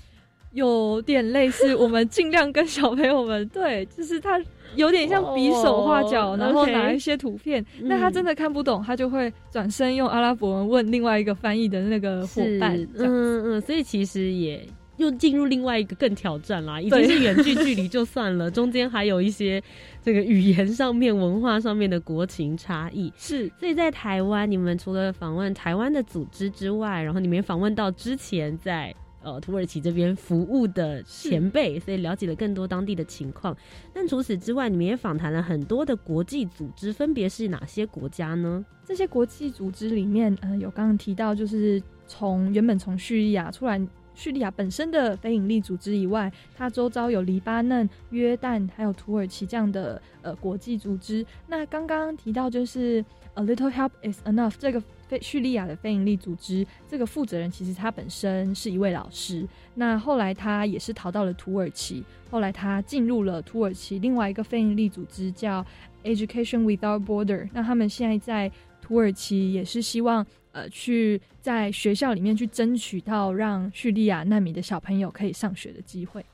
[0.52, 4.38] 有点类似，我们尽量跟小朋友们对，就是他
[4.76, 7.64] 有点像比手画脚，哦然后拿一些图片。
[7.81, 14.64] 嗯那他真的看不懂，他就会转身用阿拉伯文问另外一个翻译的那个伙伴嗯嗯，所以其实也
[14.96, 19.62] 又进入另外一个更挑战啦， 已经是远距距离就算了，中间还有一些
[20.02, 23.12] 这个语言上面、文化上面的国情差异。
[23.16, 28.94] 是，所以在台湾，你们除了访问台湾的组织之外，然后你们也访问到之前在。
[29.22, 33.57] 呃，土耳其这边服务的前辈，所以了解了更多当地的情况。
[33.92, 38.64] 但除此之外，你们也访谈了很多的国际组织，分别是哪些国家呢？
[38.85, 43.81] 这些国际组织里面，呃、有刚刚提到，就是从原本从叙利亚出来，
[44.14, 51.24] 叙利亚本身的非营利组织以外，它周遭有黎巴嫩、约旦还有土耳其这样的呃国际组织。
[51.46, 53.04] 那刚刚提到就是
[53.38, 59.46] A Little Help Is Enough 这个非叙利亚的非营利组织，这个负责人其实他本身是一位老师，
[59.77, 65.64] 那后来他也是逃到了土耳其，后来他进入了土耳其另外一个非营利组织叫
[66.03, 68.51] Education Without Border，那他们现在在
[68.83, 76.24] 土耳其也是希望呃去在学校里面去争取到让叙利亚难民的小朋友可以上学的机会。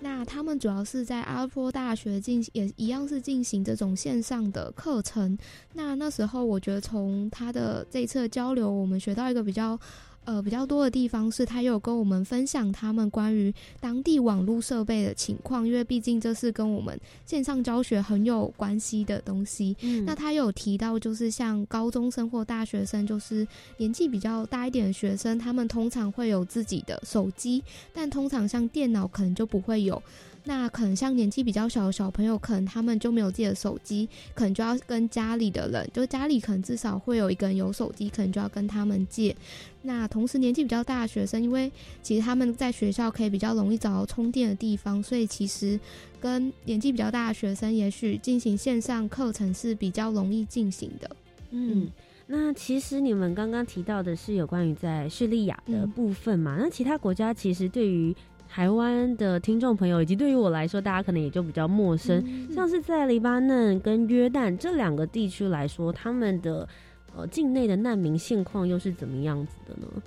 [0.00, 5.36] 那他们主要是在阿波大学进行，也一样是进行这种线上的课程。
[5.74, 9.78] 那那时候我觉得从他的这一次交流，我们学到一个比较。
[10.26, 19.76] 呃，比较多的地方是他有跟我们分享他们关于当地网络设备的情况，因为毕竟这是跟我们线上教学很有关系的东西。
[19.82, 27.62] 嗯那他有提到，就是像高中生或大学生，就是年纪比较大一点的学生，他们通常会有自己的手机，
[27.94, 30.02] 但通常像电脑可能就不会有。
[30.48, 39.34] 那可能像年纪比较小的小朋友，可能他们就没有自己的手机，可能就要跟家里的人，就家里可能至少会有一个人有手机，可能就要跟他们借。
[39.82, 45.78] 那同时年纪比较大的学生，因为其实他们在学校可以比较容易找到充电的地方，所以其实
[46.20, 51.10] 跟年纪比较大的学生，也许进行线上课程是比较容易进行的。
[51.50, 51.88] 嗯，
[52.26, 56.56] 那其实你们刚刚提到的是有关于在叙利亚的部分嘛？
[56.60, 58.14] 那其他国家其实对于
[58.56, 62.24] 台湾的听众朋友，以及对于我来说，大家可能也就比较陌生。
[62.50, 66.66] 像是在黎巴嫩跟约旦这两个地区来说，他们的
[67.14, 70.02] 呃境内的难民现况又是怎么样子的呢？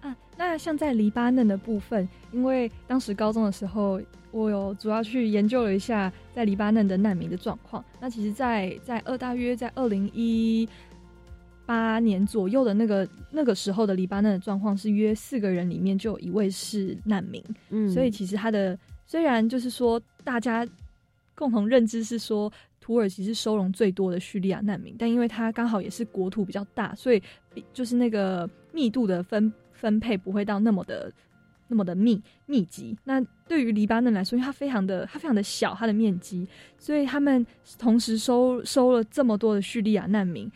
[0.00, 7.84] 啊，那像在黎巴嫩的部分，因为当时高中的时候，我有主要去研究了一下在黎巴嫩的难民的状况。
[8.00, 10.66] 那其实在，在二大约在二零一
[11.70, 17.40] 八年左右的那个那个时候的黎巴嫩的状况是，约四个人里面就有一位是难民。
[17.68, 20.66] 嗯所以其实他的虽然就是说大家
[21.36, 27.22] 共同认知是说土耳其是收容最多的叙利亚难民，但因为它刚好也是国土比较大，所以
[27.54, 31.12] 比就是那个密度的分分配不会到那么的
[31.68, 32.98] 那么的密密集。
[33.04, 36.48] 那对于黎巴嫩来说，因为它非常的它非常的小，它的面积，
[36.78, 37.46] 所以他们
[37.78, 40.50] 同时收收了这么多的叙利亚难民。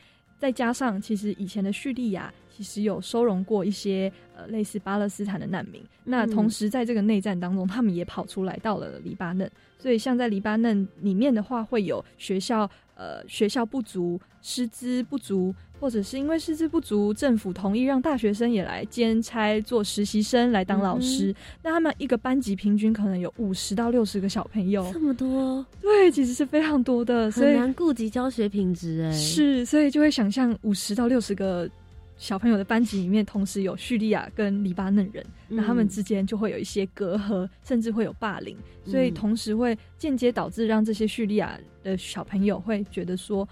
[0.44, 15.54] 再加上其实以前的叙利亚其实有收容过一些呃类似巴勒斯坦的难民，那同时在这个内战当中，他们也跑出来到了黎巴嫩，所以像在黎巴嫩里面的话，会有学校呃学校不足、师资不足。
[15.84, 21.34] 或者是因为师资不足，政府同意让大学生也来兼差做实习生来当老师。
[21.62, 25.62] 那他们一个班级平均可能有五十到六十个小朋友，这么多？
[25.82, 29.12] 对，其实是非常多的，很难顾及教学品质哎。
[29.12, 31.68] 是，所以就会想象五十到六十个
[32.16, 38.56] 小朋友的班级里面，同时有叙利亚跟黎巴嫩人，那他们之间就会有一些隔阂，甚至会有霸凌，
[38.86, 43.46] 所以同时会间接导致让这些叙利亚的小朋友会觉得说。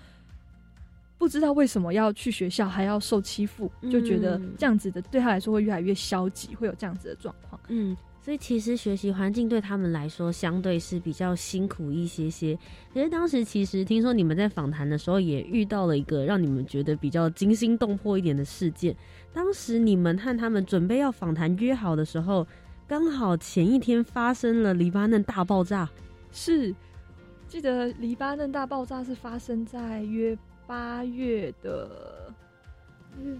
[1.22, 7.60] 不知道为什么要去学校还要受欺负，就觉得这样子的对他来说会越来越消极，会有这样子的状况。
[7.68, 12.58] 嗯，所以其实学习环境对他们来说相对是比较辛苦一些些。
[12.92, 18.92] 可是当时其实听说你们在访谈的时候也遇到了一个让你们觉得比较惊心动魄一点的事件。
[19.32, 22.44] 当时你们和他们准备要访谈约好的时候，
[22.88, 25.88] 刚好前一天发生了黎巴嫩大爆炸。
[26.32, 26.74] 是，
[27.46, 30.36] 记得黎巴嫩大爆炸是发生在约。
[30.72, 32.32] 八月的
[33.22, 33.36] 月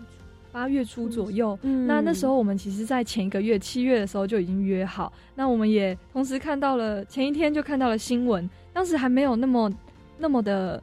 [0.52, 5.10] 八月初左右，嗯那那时候我们其实，在前一个月七月的时候就已经约好。
[5.34, 9.72] 那我们也同时看到了前一天就看到了新闻，当时还没有那么
[10.18, 10.82] 那么的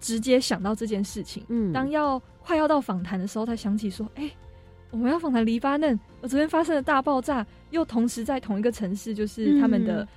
[0.00, 1.44] 直接想到这件事情。
[1.48, 4.30] 嗯，当要快要到访谈的时候，才想起说：“哎，
[4.90, 10.08] 我们要访谈黎巴嫩，我昨天发生了大爆炸，又同时在同一个城市，就是他们的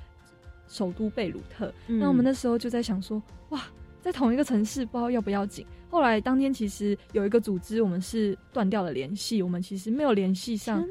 [0.69, 3.63] 首都贝鲁特。”那我们那时候就在想说：“哇！”
[4.07, 5.65] 在同一个城市，不知道要不要紧。
[5.89, 10.81] 后来当天其实有一个组织，我们是断掉了联系，我们其实没有联系上。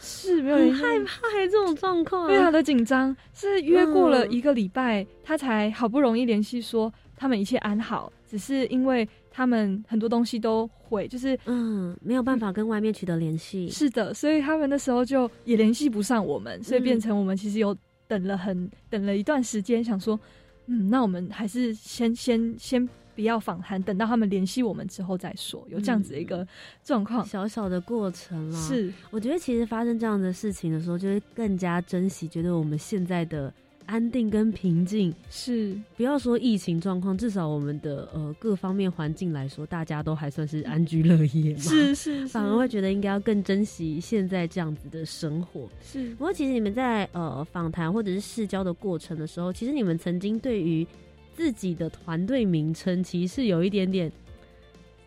[0.00, 3.14] 是没有很害怕这种状况，非常的紧张。
[3.34, 13.68] 是约过了一个礼拜，他才好不容易联系说他们一切安好，只是因为他们很多东西都毁，就是嗯没有办法跟外面取得联系。
[13.68, 17.76] 是的，所以他们那时候就也联系不上我们，所以变成我们其实有
[18.08, 20.18] 等了很等了一段时间，想说。
[20.66, 25.66] 嗯，那我们还是先先先不要访谈，等到他们联系我们之后再说。
[25.68, 26.46] 有这样子的一个
[26.84, 28.60] 状况，小小的过程啦。
[28.60, 33.52] 是，我觉得其实发生这样的事情的时候，就会更加珍惜，觉得我们现在的。
[33.86, 41.60] 安定跟平静是，不要说疫情状况，至少我们的呃各方面环境来说，大家都还算是安居乐业嘛。
[41.60, 45.68] 是是， 反而会觉得应该要更珍惜现在这样子的生活。
[45.82, 50.86] 是，不过其实你们在呃访谈或者是试交的过程的时候，其实你们曾经对于
[51.34, 54.10] 自己的团队名称，其实是有一点点。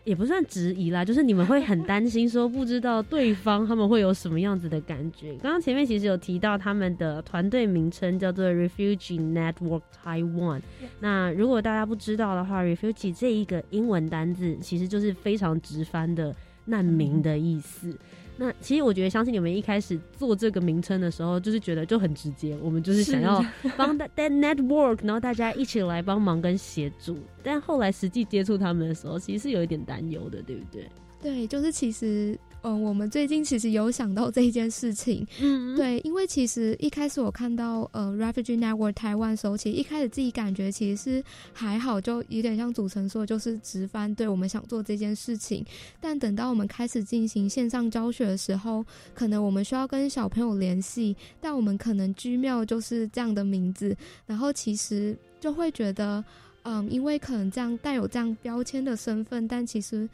[0.06, 5.32] 也不算质疑啦，就是你们会很担心，说不知道对方他们会有什么样子的感觉。
[5.42, 10.62] 刚刚前面其实有提到他们的团队名称叫做 Refugee Network Taiwan。
[11.00, 16.32] 那如果大家不知道的话，Refugee 这一个英文单字其实就是非常直翻的
[16.66, 17.92] 难民的意思。
[18.36, 23.44] 那其实我觉得，相信你们一开始做这个名称的时候，就是觉得就很直接，我们就是想要
[23.76, 27.16] 帮 that network，然后大家一起来帮忙跟协助。
[27.42, 30.88] 但后来实际接触他们的时候，其实是有一点担忧的，对不对？
[31.22, 32.38] 对，就是其实。
[32.66, 45.64] 嗯，我们最近其实有想到这一件事情，嗯，对，因为其实一开始我看到呃，Refugee Network 台湾的时候，其实一开始自己感觉其实是还好，就有点像主持人说，就是直翻对我们想做这件事情。
[46.00, 53.96] 但等到我们开始进行线上教学的时候，可能我们需要跟小朋友联系，但我们可能居庙就是这样的名字，
[54.26, 56.24] 然后其实就会觉得，
[56.64, 60.08] 嗯，因为可能这样带有这样标签的身份，但其实。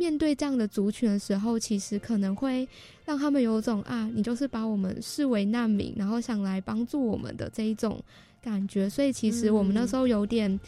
[0.00, 2.66] 面对这样的族群的时候，其实可能会
[3.04, 8.02] 让他们有种啊，你就是把我们视为难民，然后想来帮助我们的这一种
[8.40, 8.88] 感觉。
[8.88, 10.58] 所以其实我们那时候有点，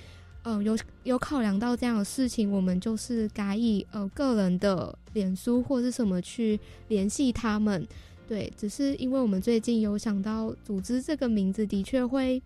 [0.43, 7.89] 嗯，有有考量到这样的事情，我们就是改以呃个人的脸书或是什么去联系他们。
[8.29, 12.43] 对，只是因为我们最近有想到组织这个名字，的确会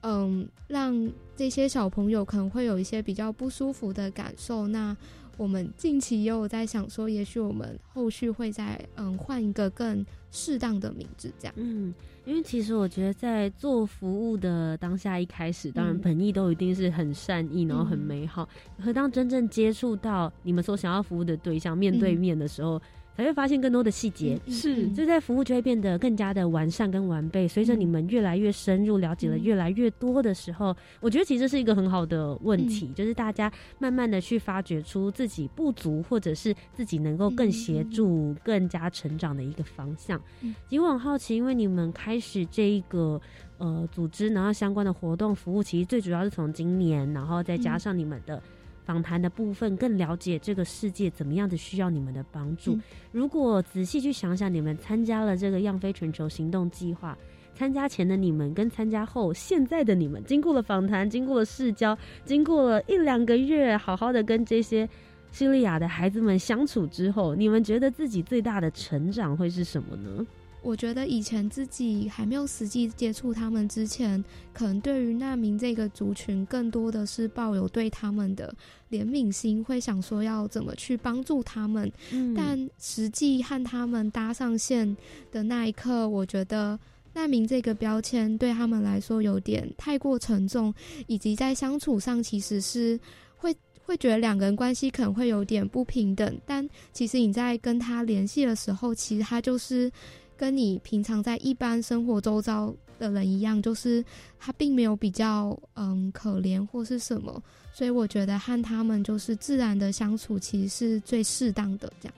[0.00, 4.66] 嗯让这些小朋友可能会有一些比较不舒服的感受。
[4.66, 4.96] 那
[5.36, 11.54] 我们近期也有在想说，也许我们后续会再嗯换一个更适当的名字，这样。
[11.56, 18.48] 嗯，因为其实我觉得在做服务的当下一开始，当然本意都一定是很善意，然后很美好。
[18.82, 22.80] 可当真正接触到你们所想要服务的对象面对面的时候。
[23.16, 27.48] 才会发现更多的细节，是，所以在服务就会变得更加的完善跟完备。
[27.48, 40.20] 随着你们越来越深入了解了越来越多的时候，我觉得其实是一个很好的问题，就是大家慢慢的去发掘出自己不足，或者是自己能够更协助、更加成长的一个方向。
[40.68, 43.18] 其实我很好奇，因为你们开始这一个
[43.56, 48.42] 呃组织，然后相关的活动服务，其实最主要是从今年，然后再加上你们的。
[48.86, 52.72] 访谈的部分更了解这个世界怎么样的需要你们的帮助。
[52.72, 52.82] 嗯
[53.12, 57.18] 如果仔细去想想，你们参加了这个样飞全球行动计划。
[57.54, 64.86] 参加前的你们跟参加后现在的你们，经过了访谈，经过了试教，经过了一两个月，好好的跟这些
[65.32, 70.26] 叙利亚的孩子们相处之后，你们觉得自己最大的成长会是什么呢？
[70.62, 78.52] 我觉得以前自己还没有实际接触他们之前，可能对于难民这个族群，更多的是抱有对他们的
[78.90, 81.90] 怜悯心，会想说要怎么去帮助他们。
[82.10, 84.96] 嗯但实际和他们搭上线
[85.30, 86.76] 的那一刻，我觉得
[87.14, 90.74] 难民这个标签对他们来说有点太过沉重，
[91.06, 92.98] 以及在相处上其实是
[93.36, 93.54] 会
[93.84, 96.36] 会觉得两个人关系可能会有点不平等。
[96.44, 99.90] 但其实你在跟他联系的时候，其实他就是
[100.36, 104.04] 跟你平常在一般生活周遭的人一样，就是
[104.38, 107.42] 他并没有比较嗯可怜或是什么。
[107.72, 112.14] 所以我觉得和他们就是自然的相处，其实是最适当的这样。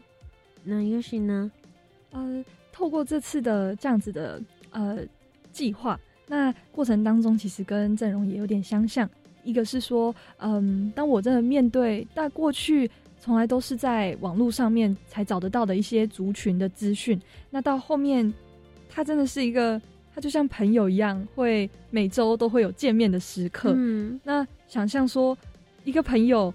[0.62, 1.50] 那 Yoshi 呢？
[2.10, 4.40] 呃，透过这次的这样子的
[4.70, 4.98] 呃
[5.52, 9.08] 计划，那过程当中其实跟阵容也有点相像。
[9.44, 12.90] 一个是说，嗯，当我真的面对，但过去
[13.28, 17.20] 从来都是在网络上面才找得到的一些族群的资讯，
[17.50, 18.32] 那到后面，
[18.88, 19.78] 他真的是一个，
[20.14, 23.74] 他就像朋友一样，会每周都会有见面的时刻。
[23.76, 25.36] 嗯，那想象说，
[25.84, 26.50] 一个朋友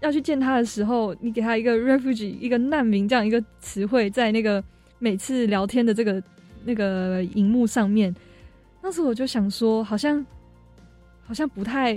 [0.00, 4.60] 要去见他的时候，你给他一个 refugee 一个难民这样一个词汇，在那个
[4.98, 6.20] 每次聊天的这个
[6.64, 8.12] 那个荧幕上面，
[8.82, 10.26] 当时我就想说，好像
[11.22, 11.96] 好像不太，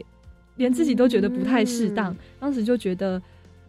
[0.58, 2.14] 连自己都觉得不太适当。
[2.14, 3.20] 嗯当时就觉得，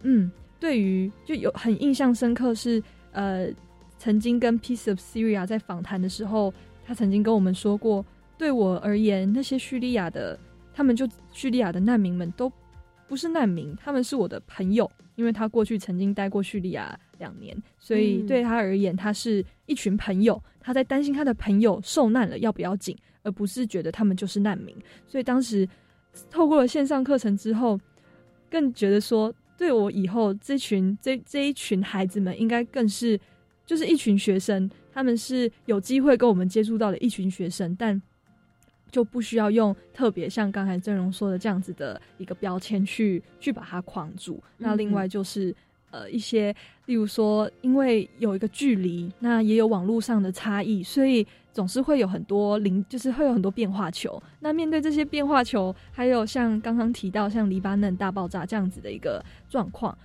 [0.03, 0.31] 嗯，
[0.61, 2.81] 对于就有很印象深刻是，
[3.13, 3.49] 呃，
[3.97, 6.53] 曾经跟 Peace of Syria 在访谈的时候，
[6.85, 8.05] 他曾经跟我们说过，
[8.37, 10.37] 对我而言，那些叙利亚的，
[10.71, 12.51] 他们就叙利亚的难民们都
[13.07, 24.75] 不是难民，他们是我的朋友，因为他过去曾经待过叙利亚两年，所以嗯对他而言，他是一群朋友，他在担心他的朋友受难了要不要紧，而不是觉得他们就是难民。
[25.07, 25.67] 所以当时
[26.29, 27.79] 透过了线上课程之后，
[28.49, 33.19] 更觉得说，对我以后这群这这一群孩子们，应该更是
[33.63, 38.01] 就是一群学生，他们是有机会跟我们接触到的一群学生，但
[38.89, 44.41] 就不需要用特别像刚才郑荣说的这样子的一个标签去去把它框住。
[44.57, 45.55] 那另外就是。
[45.93, 46.55] 呃，一些，
[46.85, 54.21] 例如说，因为有一个距离，那也有网络上的差异，所以总是会有很多零，就是会有很多变化球。
[54.39, 59.97] 那面对这些变化球，还有像刚刚提到像黎巴嫩大爆炸这样子的一个状况，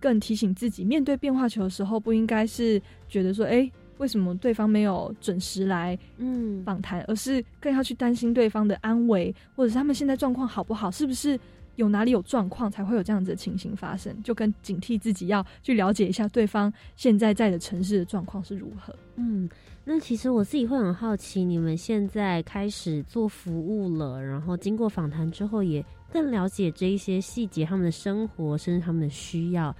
[0.00, 11.38] 更提醒自己，面对变化球的时候，不应该是觉得说，哎、为什么对方没有准时来嗯访谈，而是更要去担心对方的安危，或者是他们现在状况好不好，是不是
[11.76, 18.94] 有哪里有状况才会有这样子的情形发生，就跟警惕自己要去了解一下对方现在在的城市的状况是如何。
[19.16, 19.48] 嗯，
[19.84, 29.74] 那其实我自己会很好奇，你们现在开始做服务了，然后经过访谈之后，也更了解这一些细节，他们的生活，甚至他们的需要。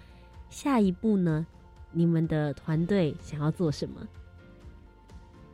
[0.51, 1.47] 下一步呢？
[1.91, 4.07] 你们的团队想要做什么？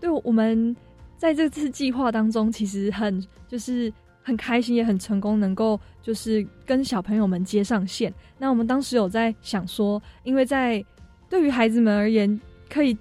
[0.01, 0.75] 对，我们
[1.17, 3.93] 在这次计划当中，其实很就是
[4.23, 8.13] 很开心，也很成功，能够就是跟小朋友们接上线。
[8.37, 10.85] 那我们当时有在想说，因为在
[11.29, 12.97] 对于孩子们而言，可以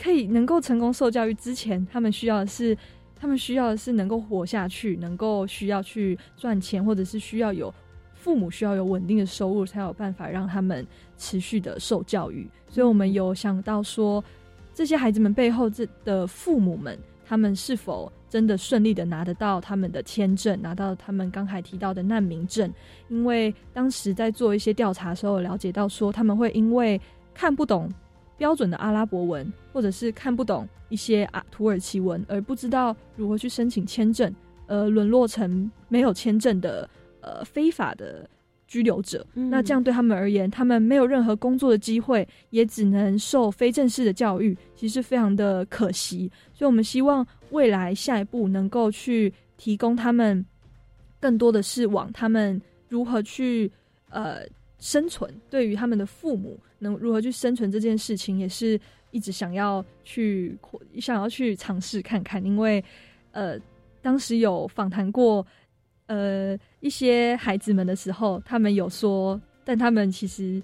[0.00, 2.76] 可以能够成功受教育之前，他们需要的是。
[3.20, 7.74] 他们需要的是能够活下去，能够需要去赚钱，或者是需要有
[8.14, 10.86] 父母需要有稳定的收入，才有办法让他们
[11.16, 12.48] 持续的受教育。
[12.70, 14.22] 所以，我们有想到说，
[14.72, 16.96] 这些孩子们背后这的父母们，
[17.26, 22.72] 他们是否真的顺利的拿得到他们的签证，拿到他们刚才提到的难民证？
[23.08, 27.00] 因为当时在做一些调查的时候，了解到说他们会因为
[27.34, 27.92] 看不懂
[28.38, 34.34] 标准的阿拉伯文，或者是看不懂一些啊土耳其文，而不知道如何去申请签证，
[34.66, 36.88] 呃，沦落成没有签证的
[37.20, 38.30] 呃非法的
[38.66, 39.26] 居留者。
[39.34, 46.30] 嗯那这样对他们而言，他们没有任何工作的机会，也只能受非正式的教育，其实非常的可惜。
[46.54, 50.44] 所以我们希望未来下一步能够去提供他们
[51.18, 53.70] 更多的是往他们如何去
[54.10, 54.42] 呃
[54.78, 60.56] 生存，对于他们的父母能如何去生存这件事情，也是一直想要去
[61.00, 62.82] 想要去尝试看看，因为
[63.32, 63.58] 呃
[64.00, 65.46] 当时有访谈过
[66.06, 70.62] 呃一些孩子们的时候，他们有说，但他们其实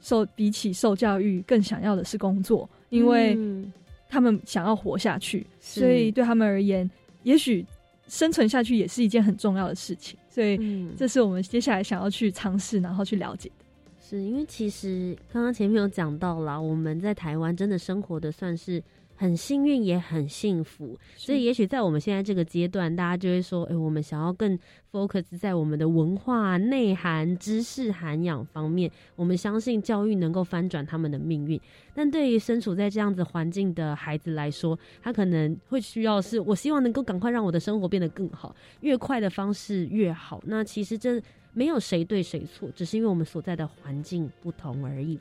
[0.00, 3.72] 受比起受教育更想要的是工作，因为嗯。
[4.06, 5.80] 他们想要活下去，是。
[5.80, 6.88] 所以对他们而言，
[7.24, 7.66] 也许
[8.08, 10.18] 生存下去也是一件很重要的事情。
[10.28, 13.64] 所以，这是我们接下来想要去尝试，然后去了解的。
[14.00, 18.82] 是因为其实刚刚前面有讲到啦，我们在台湾真的生活的算是。
[19.24, 24.58] 很幸运，也很幸福，所以也许在我们现在这个阶段，大家就会说：“哎，我们想要更
[24.92, 28.90] focus 在我们的文化内涵、知识涵养方面。
[29.16, 31.58] 我们相信教育能够翻转他们的命运。
[31.94, 40.38] 但对于身处在这样子环境的孩子来说，他可能会需要是：我希望能够赶快让我的生活变得更好，越快的方式越好。
[40.44, 41.18] 那其实这
[41.54, 45.18] 没有谁对谁错，只是因为我们所在的环境不同而已。”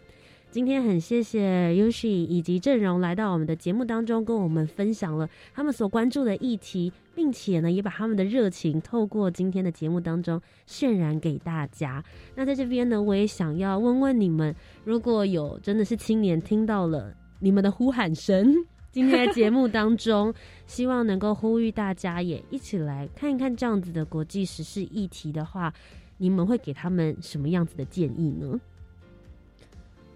[0.54, 12.04] 今天很谢谢 Yushi 以及郑荣来到我们的节目当中，跟我们分享了他们所关注的议题，并且呢，也把他们的热情透过今天的节目当中渲染给大家。
[12.36, 18.54] 那在这边呢，我也想要问问你们，如果有真的是青年听到了你们的呼喊声，
[18.92, 20.32] 今天的节目当中，
[20.68, 25.74] 希望能够呼吁大家也一起来看一看这样子的国际时事议题的话，
[26.20, 28.62] 你们会给他们什么样子的建议呢？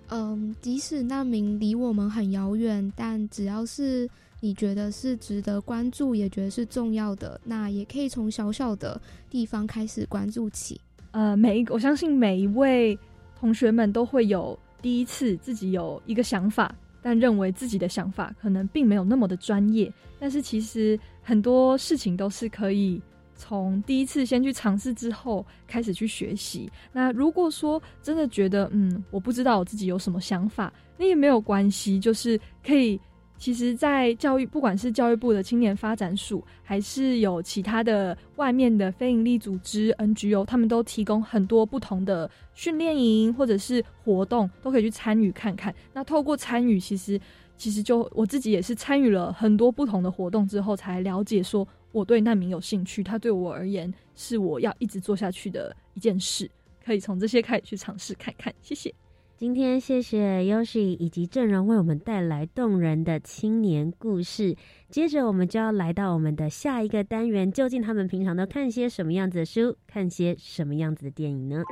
[0.09, 8.99] 嗯，即使难民离我们很遥远，但只要是你觉得是值得关注，也觉得是重要的，那也可以从小小的
[9.29, 10.79] 地方开始关注起。
[11.11, 12.97] 呃，每一我相信每一位
[13.37, 23.01] 同学们都会有第一次自己有一个想法，但认为自己的想法可能并没有那么的专业，但是其实很多事情都是可以。
[23.37, 26.69] 从第一次先去尝试之后，开始去学习。
[26.91, 32.99] 那如果说真的觉得，嗯，我不知道我自己有什么想法，那也没有关系，就是可以。
[33.39, 45.71] 其实，在教育，不管是教育部的青年发展署，还是有其他的外面的非营利组织 NGO，他们都提供很多不同的训练营或者是活动，都可以去参与看看。
[45.93, 47.21] 那透过参与，其实
[47.55, 51.67] 其实就我自己也是参与了很多不同的活动之后，才了解说。
[51.91, 56.49] 我对难民有兴趣，他对我而言是我要一直做下去的一件事，
[56.83, 58.53] 可以从这些开始去尝试看看。
[58.61, 58.93] 谢谢，
[59.35, 64.55] 今天谢谢 Yoshi 以及证人为我们带来动人的青年故事。
[64.89, 71.63] 接着我们就要来到我们的下一个单元，究竟他们平常都看些什么样子的书，看些什么样子的电影呢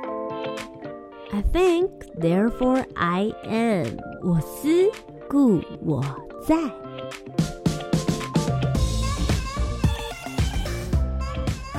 [1.30, 1.90] ？I think,
[2.20, 3.96] therefore I am。
[4.22, 4.68] 我思
[5.28, 6.02] 故我
[6.46, 6.85] 在。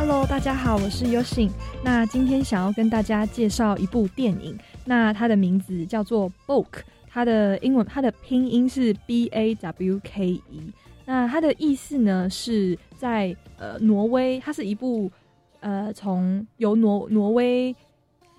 [0.10, 1.54] Hello，大家好，我是 y o s h i n。
[1.84, 6.64] 那今天想要跟大家介绍一部电影，那它的名字叫做《Book》，
[7.10, 10.74] 它的英文它的拼音是 B A W K E。
[11.04, 15.12] 那它的意思呢是在呃挪威，它是一部
[15.60, 17.76] 呃从由挪挪威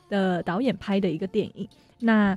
[0.08, 1.68] 的导演拍的一个电影。
[1.98, 2.34] 那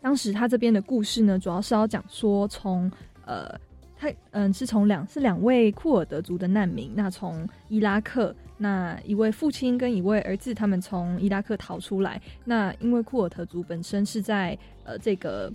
[0.00, 2.90] 当时他这边的故事呢，主要是要讲说从
[3.26, 3.60] 呃。
[4.02, 12.20] 他嗯，是从两是两位库尔德族的难民，那从伊拉克，那一位父亲跟一位儿子，他们从伊拉克逃出来。
[12.44, 15.52] 那因为库尔德族本身是在呃这个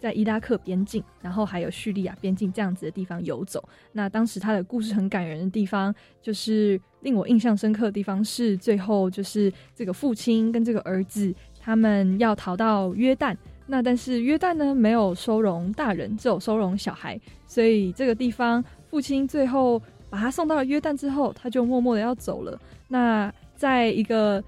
[0.00, 3.62] 在伊拉克边境，然后还有叙利亚边境这样子的地方游走。
[3.92, 13.36] 那当时他的故事很感人的地方，就是令我印象深刻的地方是最后就是这个父亲跟这个儿子他们要逃到约旦。
[13.70, 22.58] 那但是约旦呢没有收容大人，只有收容小孩，所以这个地方父亲最后把他送到了约旦之后，他就默默的要走了。
[22.88, 24.42] 那在一个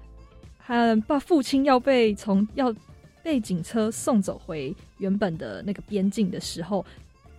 [0.57, 2.73] 他爸父亲要被从要
[3.21, 6.83] 被警车送走回原本的那个边境的时候，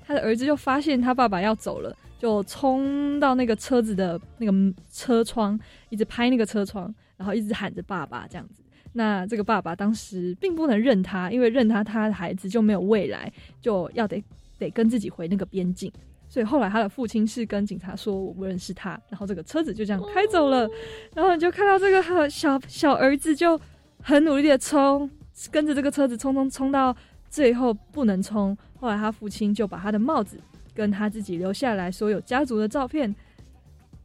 [0.06, 5.58] 他的儿子就发现他爸爸要走了，就冲到那个车子的那个车窗，
[5.88, 8.62] 一直拍那个车窗，然后一直喊着爸爸这样子。
[8.92, 14.22] 那这个爸爸当时并不能认他，因为认他，他的孩子就没有未来，就要得
[14.58, 15.90] 得跟自己回那个边境。
[16.28, 20.66] 所以后来他的父亲是跟警察说我不认识他，然后这个车子就这样开走了。
[21.14, 23.60] 然后你就看到这个小小儿子就
[24.02, 25.10] 很努力的冲，
[25.50, 26.96] 跟着这个车子冲冲冲到
[27.28, 28.56] 最后不能冲。
[28.80, 30.38] 后来他父亲就把他的帽子
[30.74, 33.14] 跟他自己留下来所有家族的照片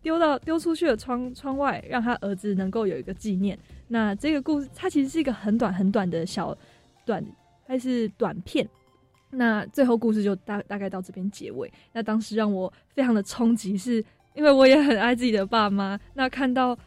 [0.08, 3.60] 丢到丢出去的窗窗外，让他儿子能够有一个纪念。
[3.90, 6.58] 那这个故事，它其实是一个很短很短的小
[7.06, 7.22] 短，
[7.68, 8.66] 还是短片。
[9.30, 11.70] 那最后故事就大大概到这边结尾。
[11.92, 14.02] 那当时让我非常的冲击，是
[14.34, 16.00] 因为我也很爱自己的爸妈。
[16.14, 16.78] 那看到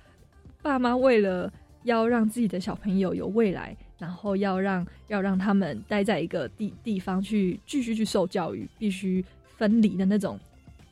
[0.63, 1.53] 爸妈为了
[1.83, 9.23] 要让自己的小朋友有未来，然后要让要让他们待在一个地地方去继续去受教育，必须
[9.59, 10.41] 分离的那种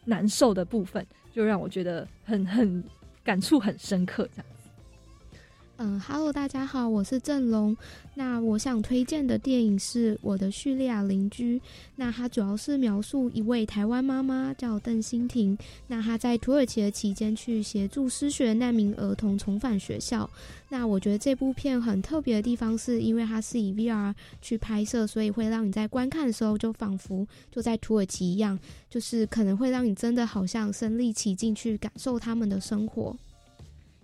[0.04, 1.06] 难受的部分，
[1.38, 2.82] 就让我觉得很很
[3.22, 5.38] 感触很深刻，这样子。
[5.76, 7.76] 嗯，Hello，大家好，我是郑龙。
[8.18, 11.56] 那我想推荐的电影是《我的叙利亚邻居》。
[11.94, 15.56] 那它主要是描述一位台湾妈妈叫邓欣婷，
[15.86, 20.28] 那她在土耳其的期间去协助失学难民儿童重返学校。
[20.68, 24.12] 那我觉得这部片很特别的地方，是因为它是以 VR
[24.42, 28.58] 去拍摄，所以会让你在观看的时候就仿佛就在土耳其一样，
[28.90, 33.16] 就是可能会让你真的好像身临其境去感受他们的生活。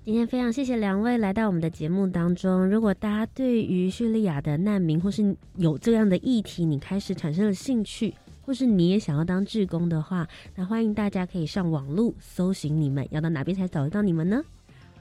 [0.05, 2.69] 今天非常谢谢两位来到我们的节目当中。
[2.69, 14.45] 如果大家对于叙利亚的难民或是有这样的议题，你开始产生了兴趣，或是你也想要当志工的话，那欢迎大家可以上网络搜寻你们，要到哪边才找得到你们呢？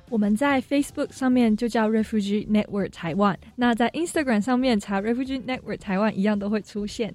[0.10, 7.14] 我们在 Facebook 上面就叫 Refugee Network 台湾，那在 Instagram 上面查 Refugee Network 台湾一样都会出现。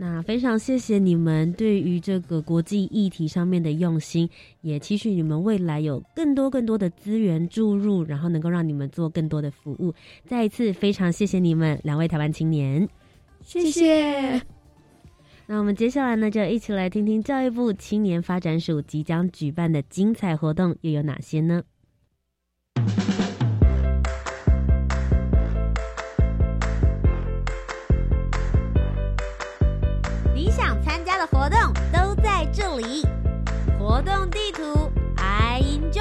[0.00, 4.30] 那非常谢谢你们对于这个国际议题上面的用心，
[4.60, 9.92] 也期许你们未来有更多更多的资源注入，然后能够让你们做更多的服务。
[10.24, 12.88] 再一次非常谢谢你们两位台湾青年，
[13.42, 14.40] 谢谢。
[15.48, 21.60] 那我们接下来呢，就一起来听听教育部青年发展署即将举办的精彩活动又有哪些呢？
[33.98, 34.62] 活动地图
[35.16, 36.00] I enjoy。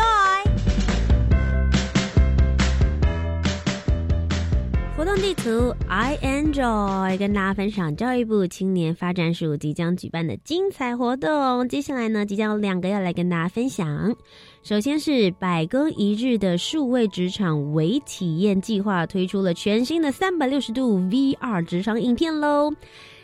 [4.96, 11.68] 活动地图 I enjoy，跟大家分享教育部青年发展署即将举办的精彩活动。
[11.68, 14.16] 接下来呢，即将有两个要来跟大家分享。
[14.62, 22.72] 首先是百工一日的数位职场微体验计划，推出了全新的三百六十度 VR 职场影片喽。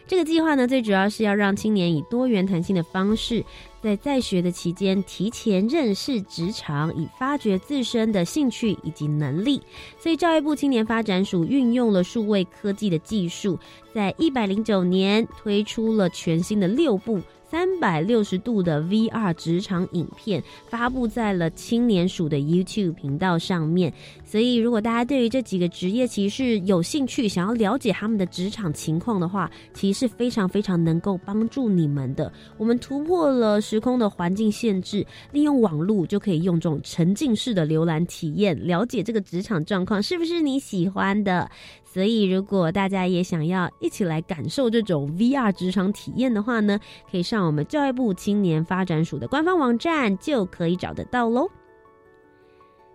[0.05, 3.41] 这个计划呢，最主要是要让青年以多元弹性的方式，
[3.83, 9.61] 在在学的期间提前认识职场，以发掘自身的兴趣以及能力。
[9.99, 13.59] 所以，教育部青年发展署运用了数位科技的技术，
[13.93, 17.19] 在一百零九年推出了全新的六部。
[17.53, 23.93] 三百六十度的 VR 职场影片发布在了青年署的 YouTube 频道上面，
[24.25, 32.33] 所以如果大家对于这几个职业其实有兴趣，想要了解他们的职场情况的话，其实是非常非常能够帮助你们的。
[32.57, 41.47] 我们突破了时空的环境限制，利用网络就可以用这种沉浸式的浏览体验，了解这个职场状况是不是你喜欢的。
[41.93, 46.79] 所以，如果大家也想要一起来感受这种 VR 职场体验的话呢，
[47.11, 51.47] 可以上我们教育部青年发展署的官方网站，就可以找得到喽。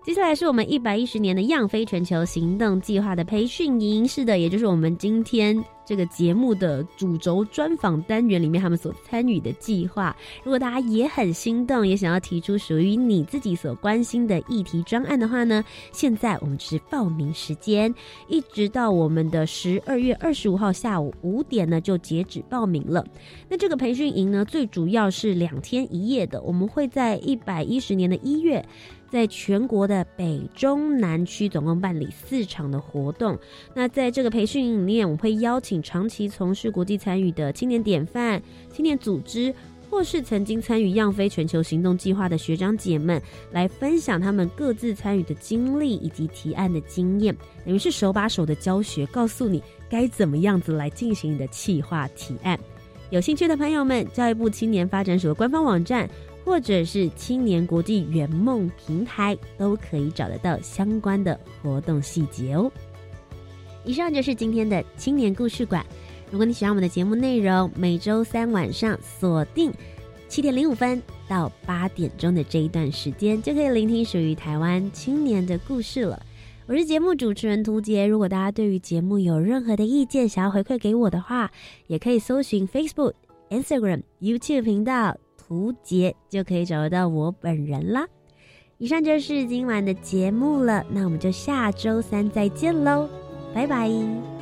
[0.09, 5.63] 接下来是我们一百一十年的样飞全球行动计划的培训营，是的，也就是我们今天。
[5.85, 17.95] 这个节目的主轴专访单元里面，他们所参与的计划，如果大家也很心动，也想要提出属于你自己所关心的议题专案的话呢，现在我们是报名时间，
[18.29, 23.03] 一直到我们的十二月二十五号下午五点呢就截止报名了。
[23.49, 28.63] 那这个培训营呢，最主要是两天一夜的，我们会在一百一十年的一月。
[29.11, 33.39] 在全国的北中南区总共办理四场的活动。
[33.75, 38.43] 那在这个培训营里面，我会邀请长期从事国际参与的青年典范、
[38.73, 39.55] 青年组织，
[39.89, 47.35] 或是曾经参与“样飞全球行动计划”的学长姐们，来分享他们各自参与的经历以及提案的经验，
[47.65, 52.59] 等于是手把手的教学，告诉你该怎么样子来进行你的企划提案。
[53.09, 56.07] 有兴趣的朋友们，教育部青年发展署的官方网站。
[56.49, 62.73] 或者是青年国际圆梦平台，都可以找得到相关的活动细节哦。
[63.85, 65.85] 以上就是今天的青年故事馆。
[66.31, 69.71] 如果你喜欢我们的节目内容，每周三晚上锁定
[70.27, 76.19] 七点零五分到八点钟的这一段时间，就可以聆听属于台湾青年的故事了。
[76.67, 78.07] 我是节目主持人涂杰。
[78.07, 81.51] 如果大家对于节目有任何的意见，想要回馈给我的话，
[81.89, 83.13] 也可以搜寻 Facebook、
[83.51, 85.15] Instagram、YouTube 频道。
[85.49, 88.07] 胡杰就可以找到我本人啦。
[88.77, 93.09] 以上就是今晚的节目了，那我们就下周三再见喽，
[93.53, 94.38] 拜拜。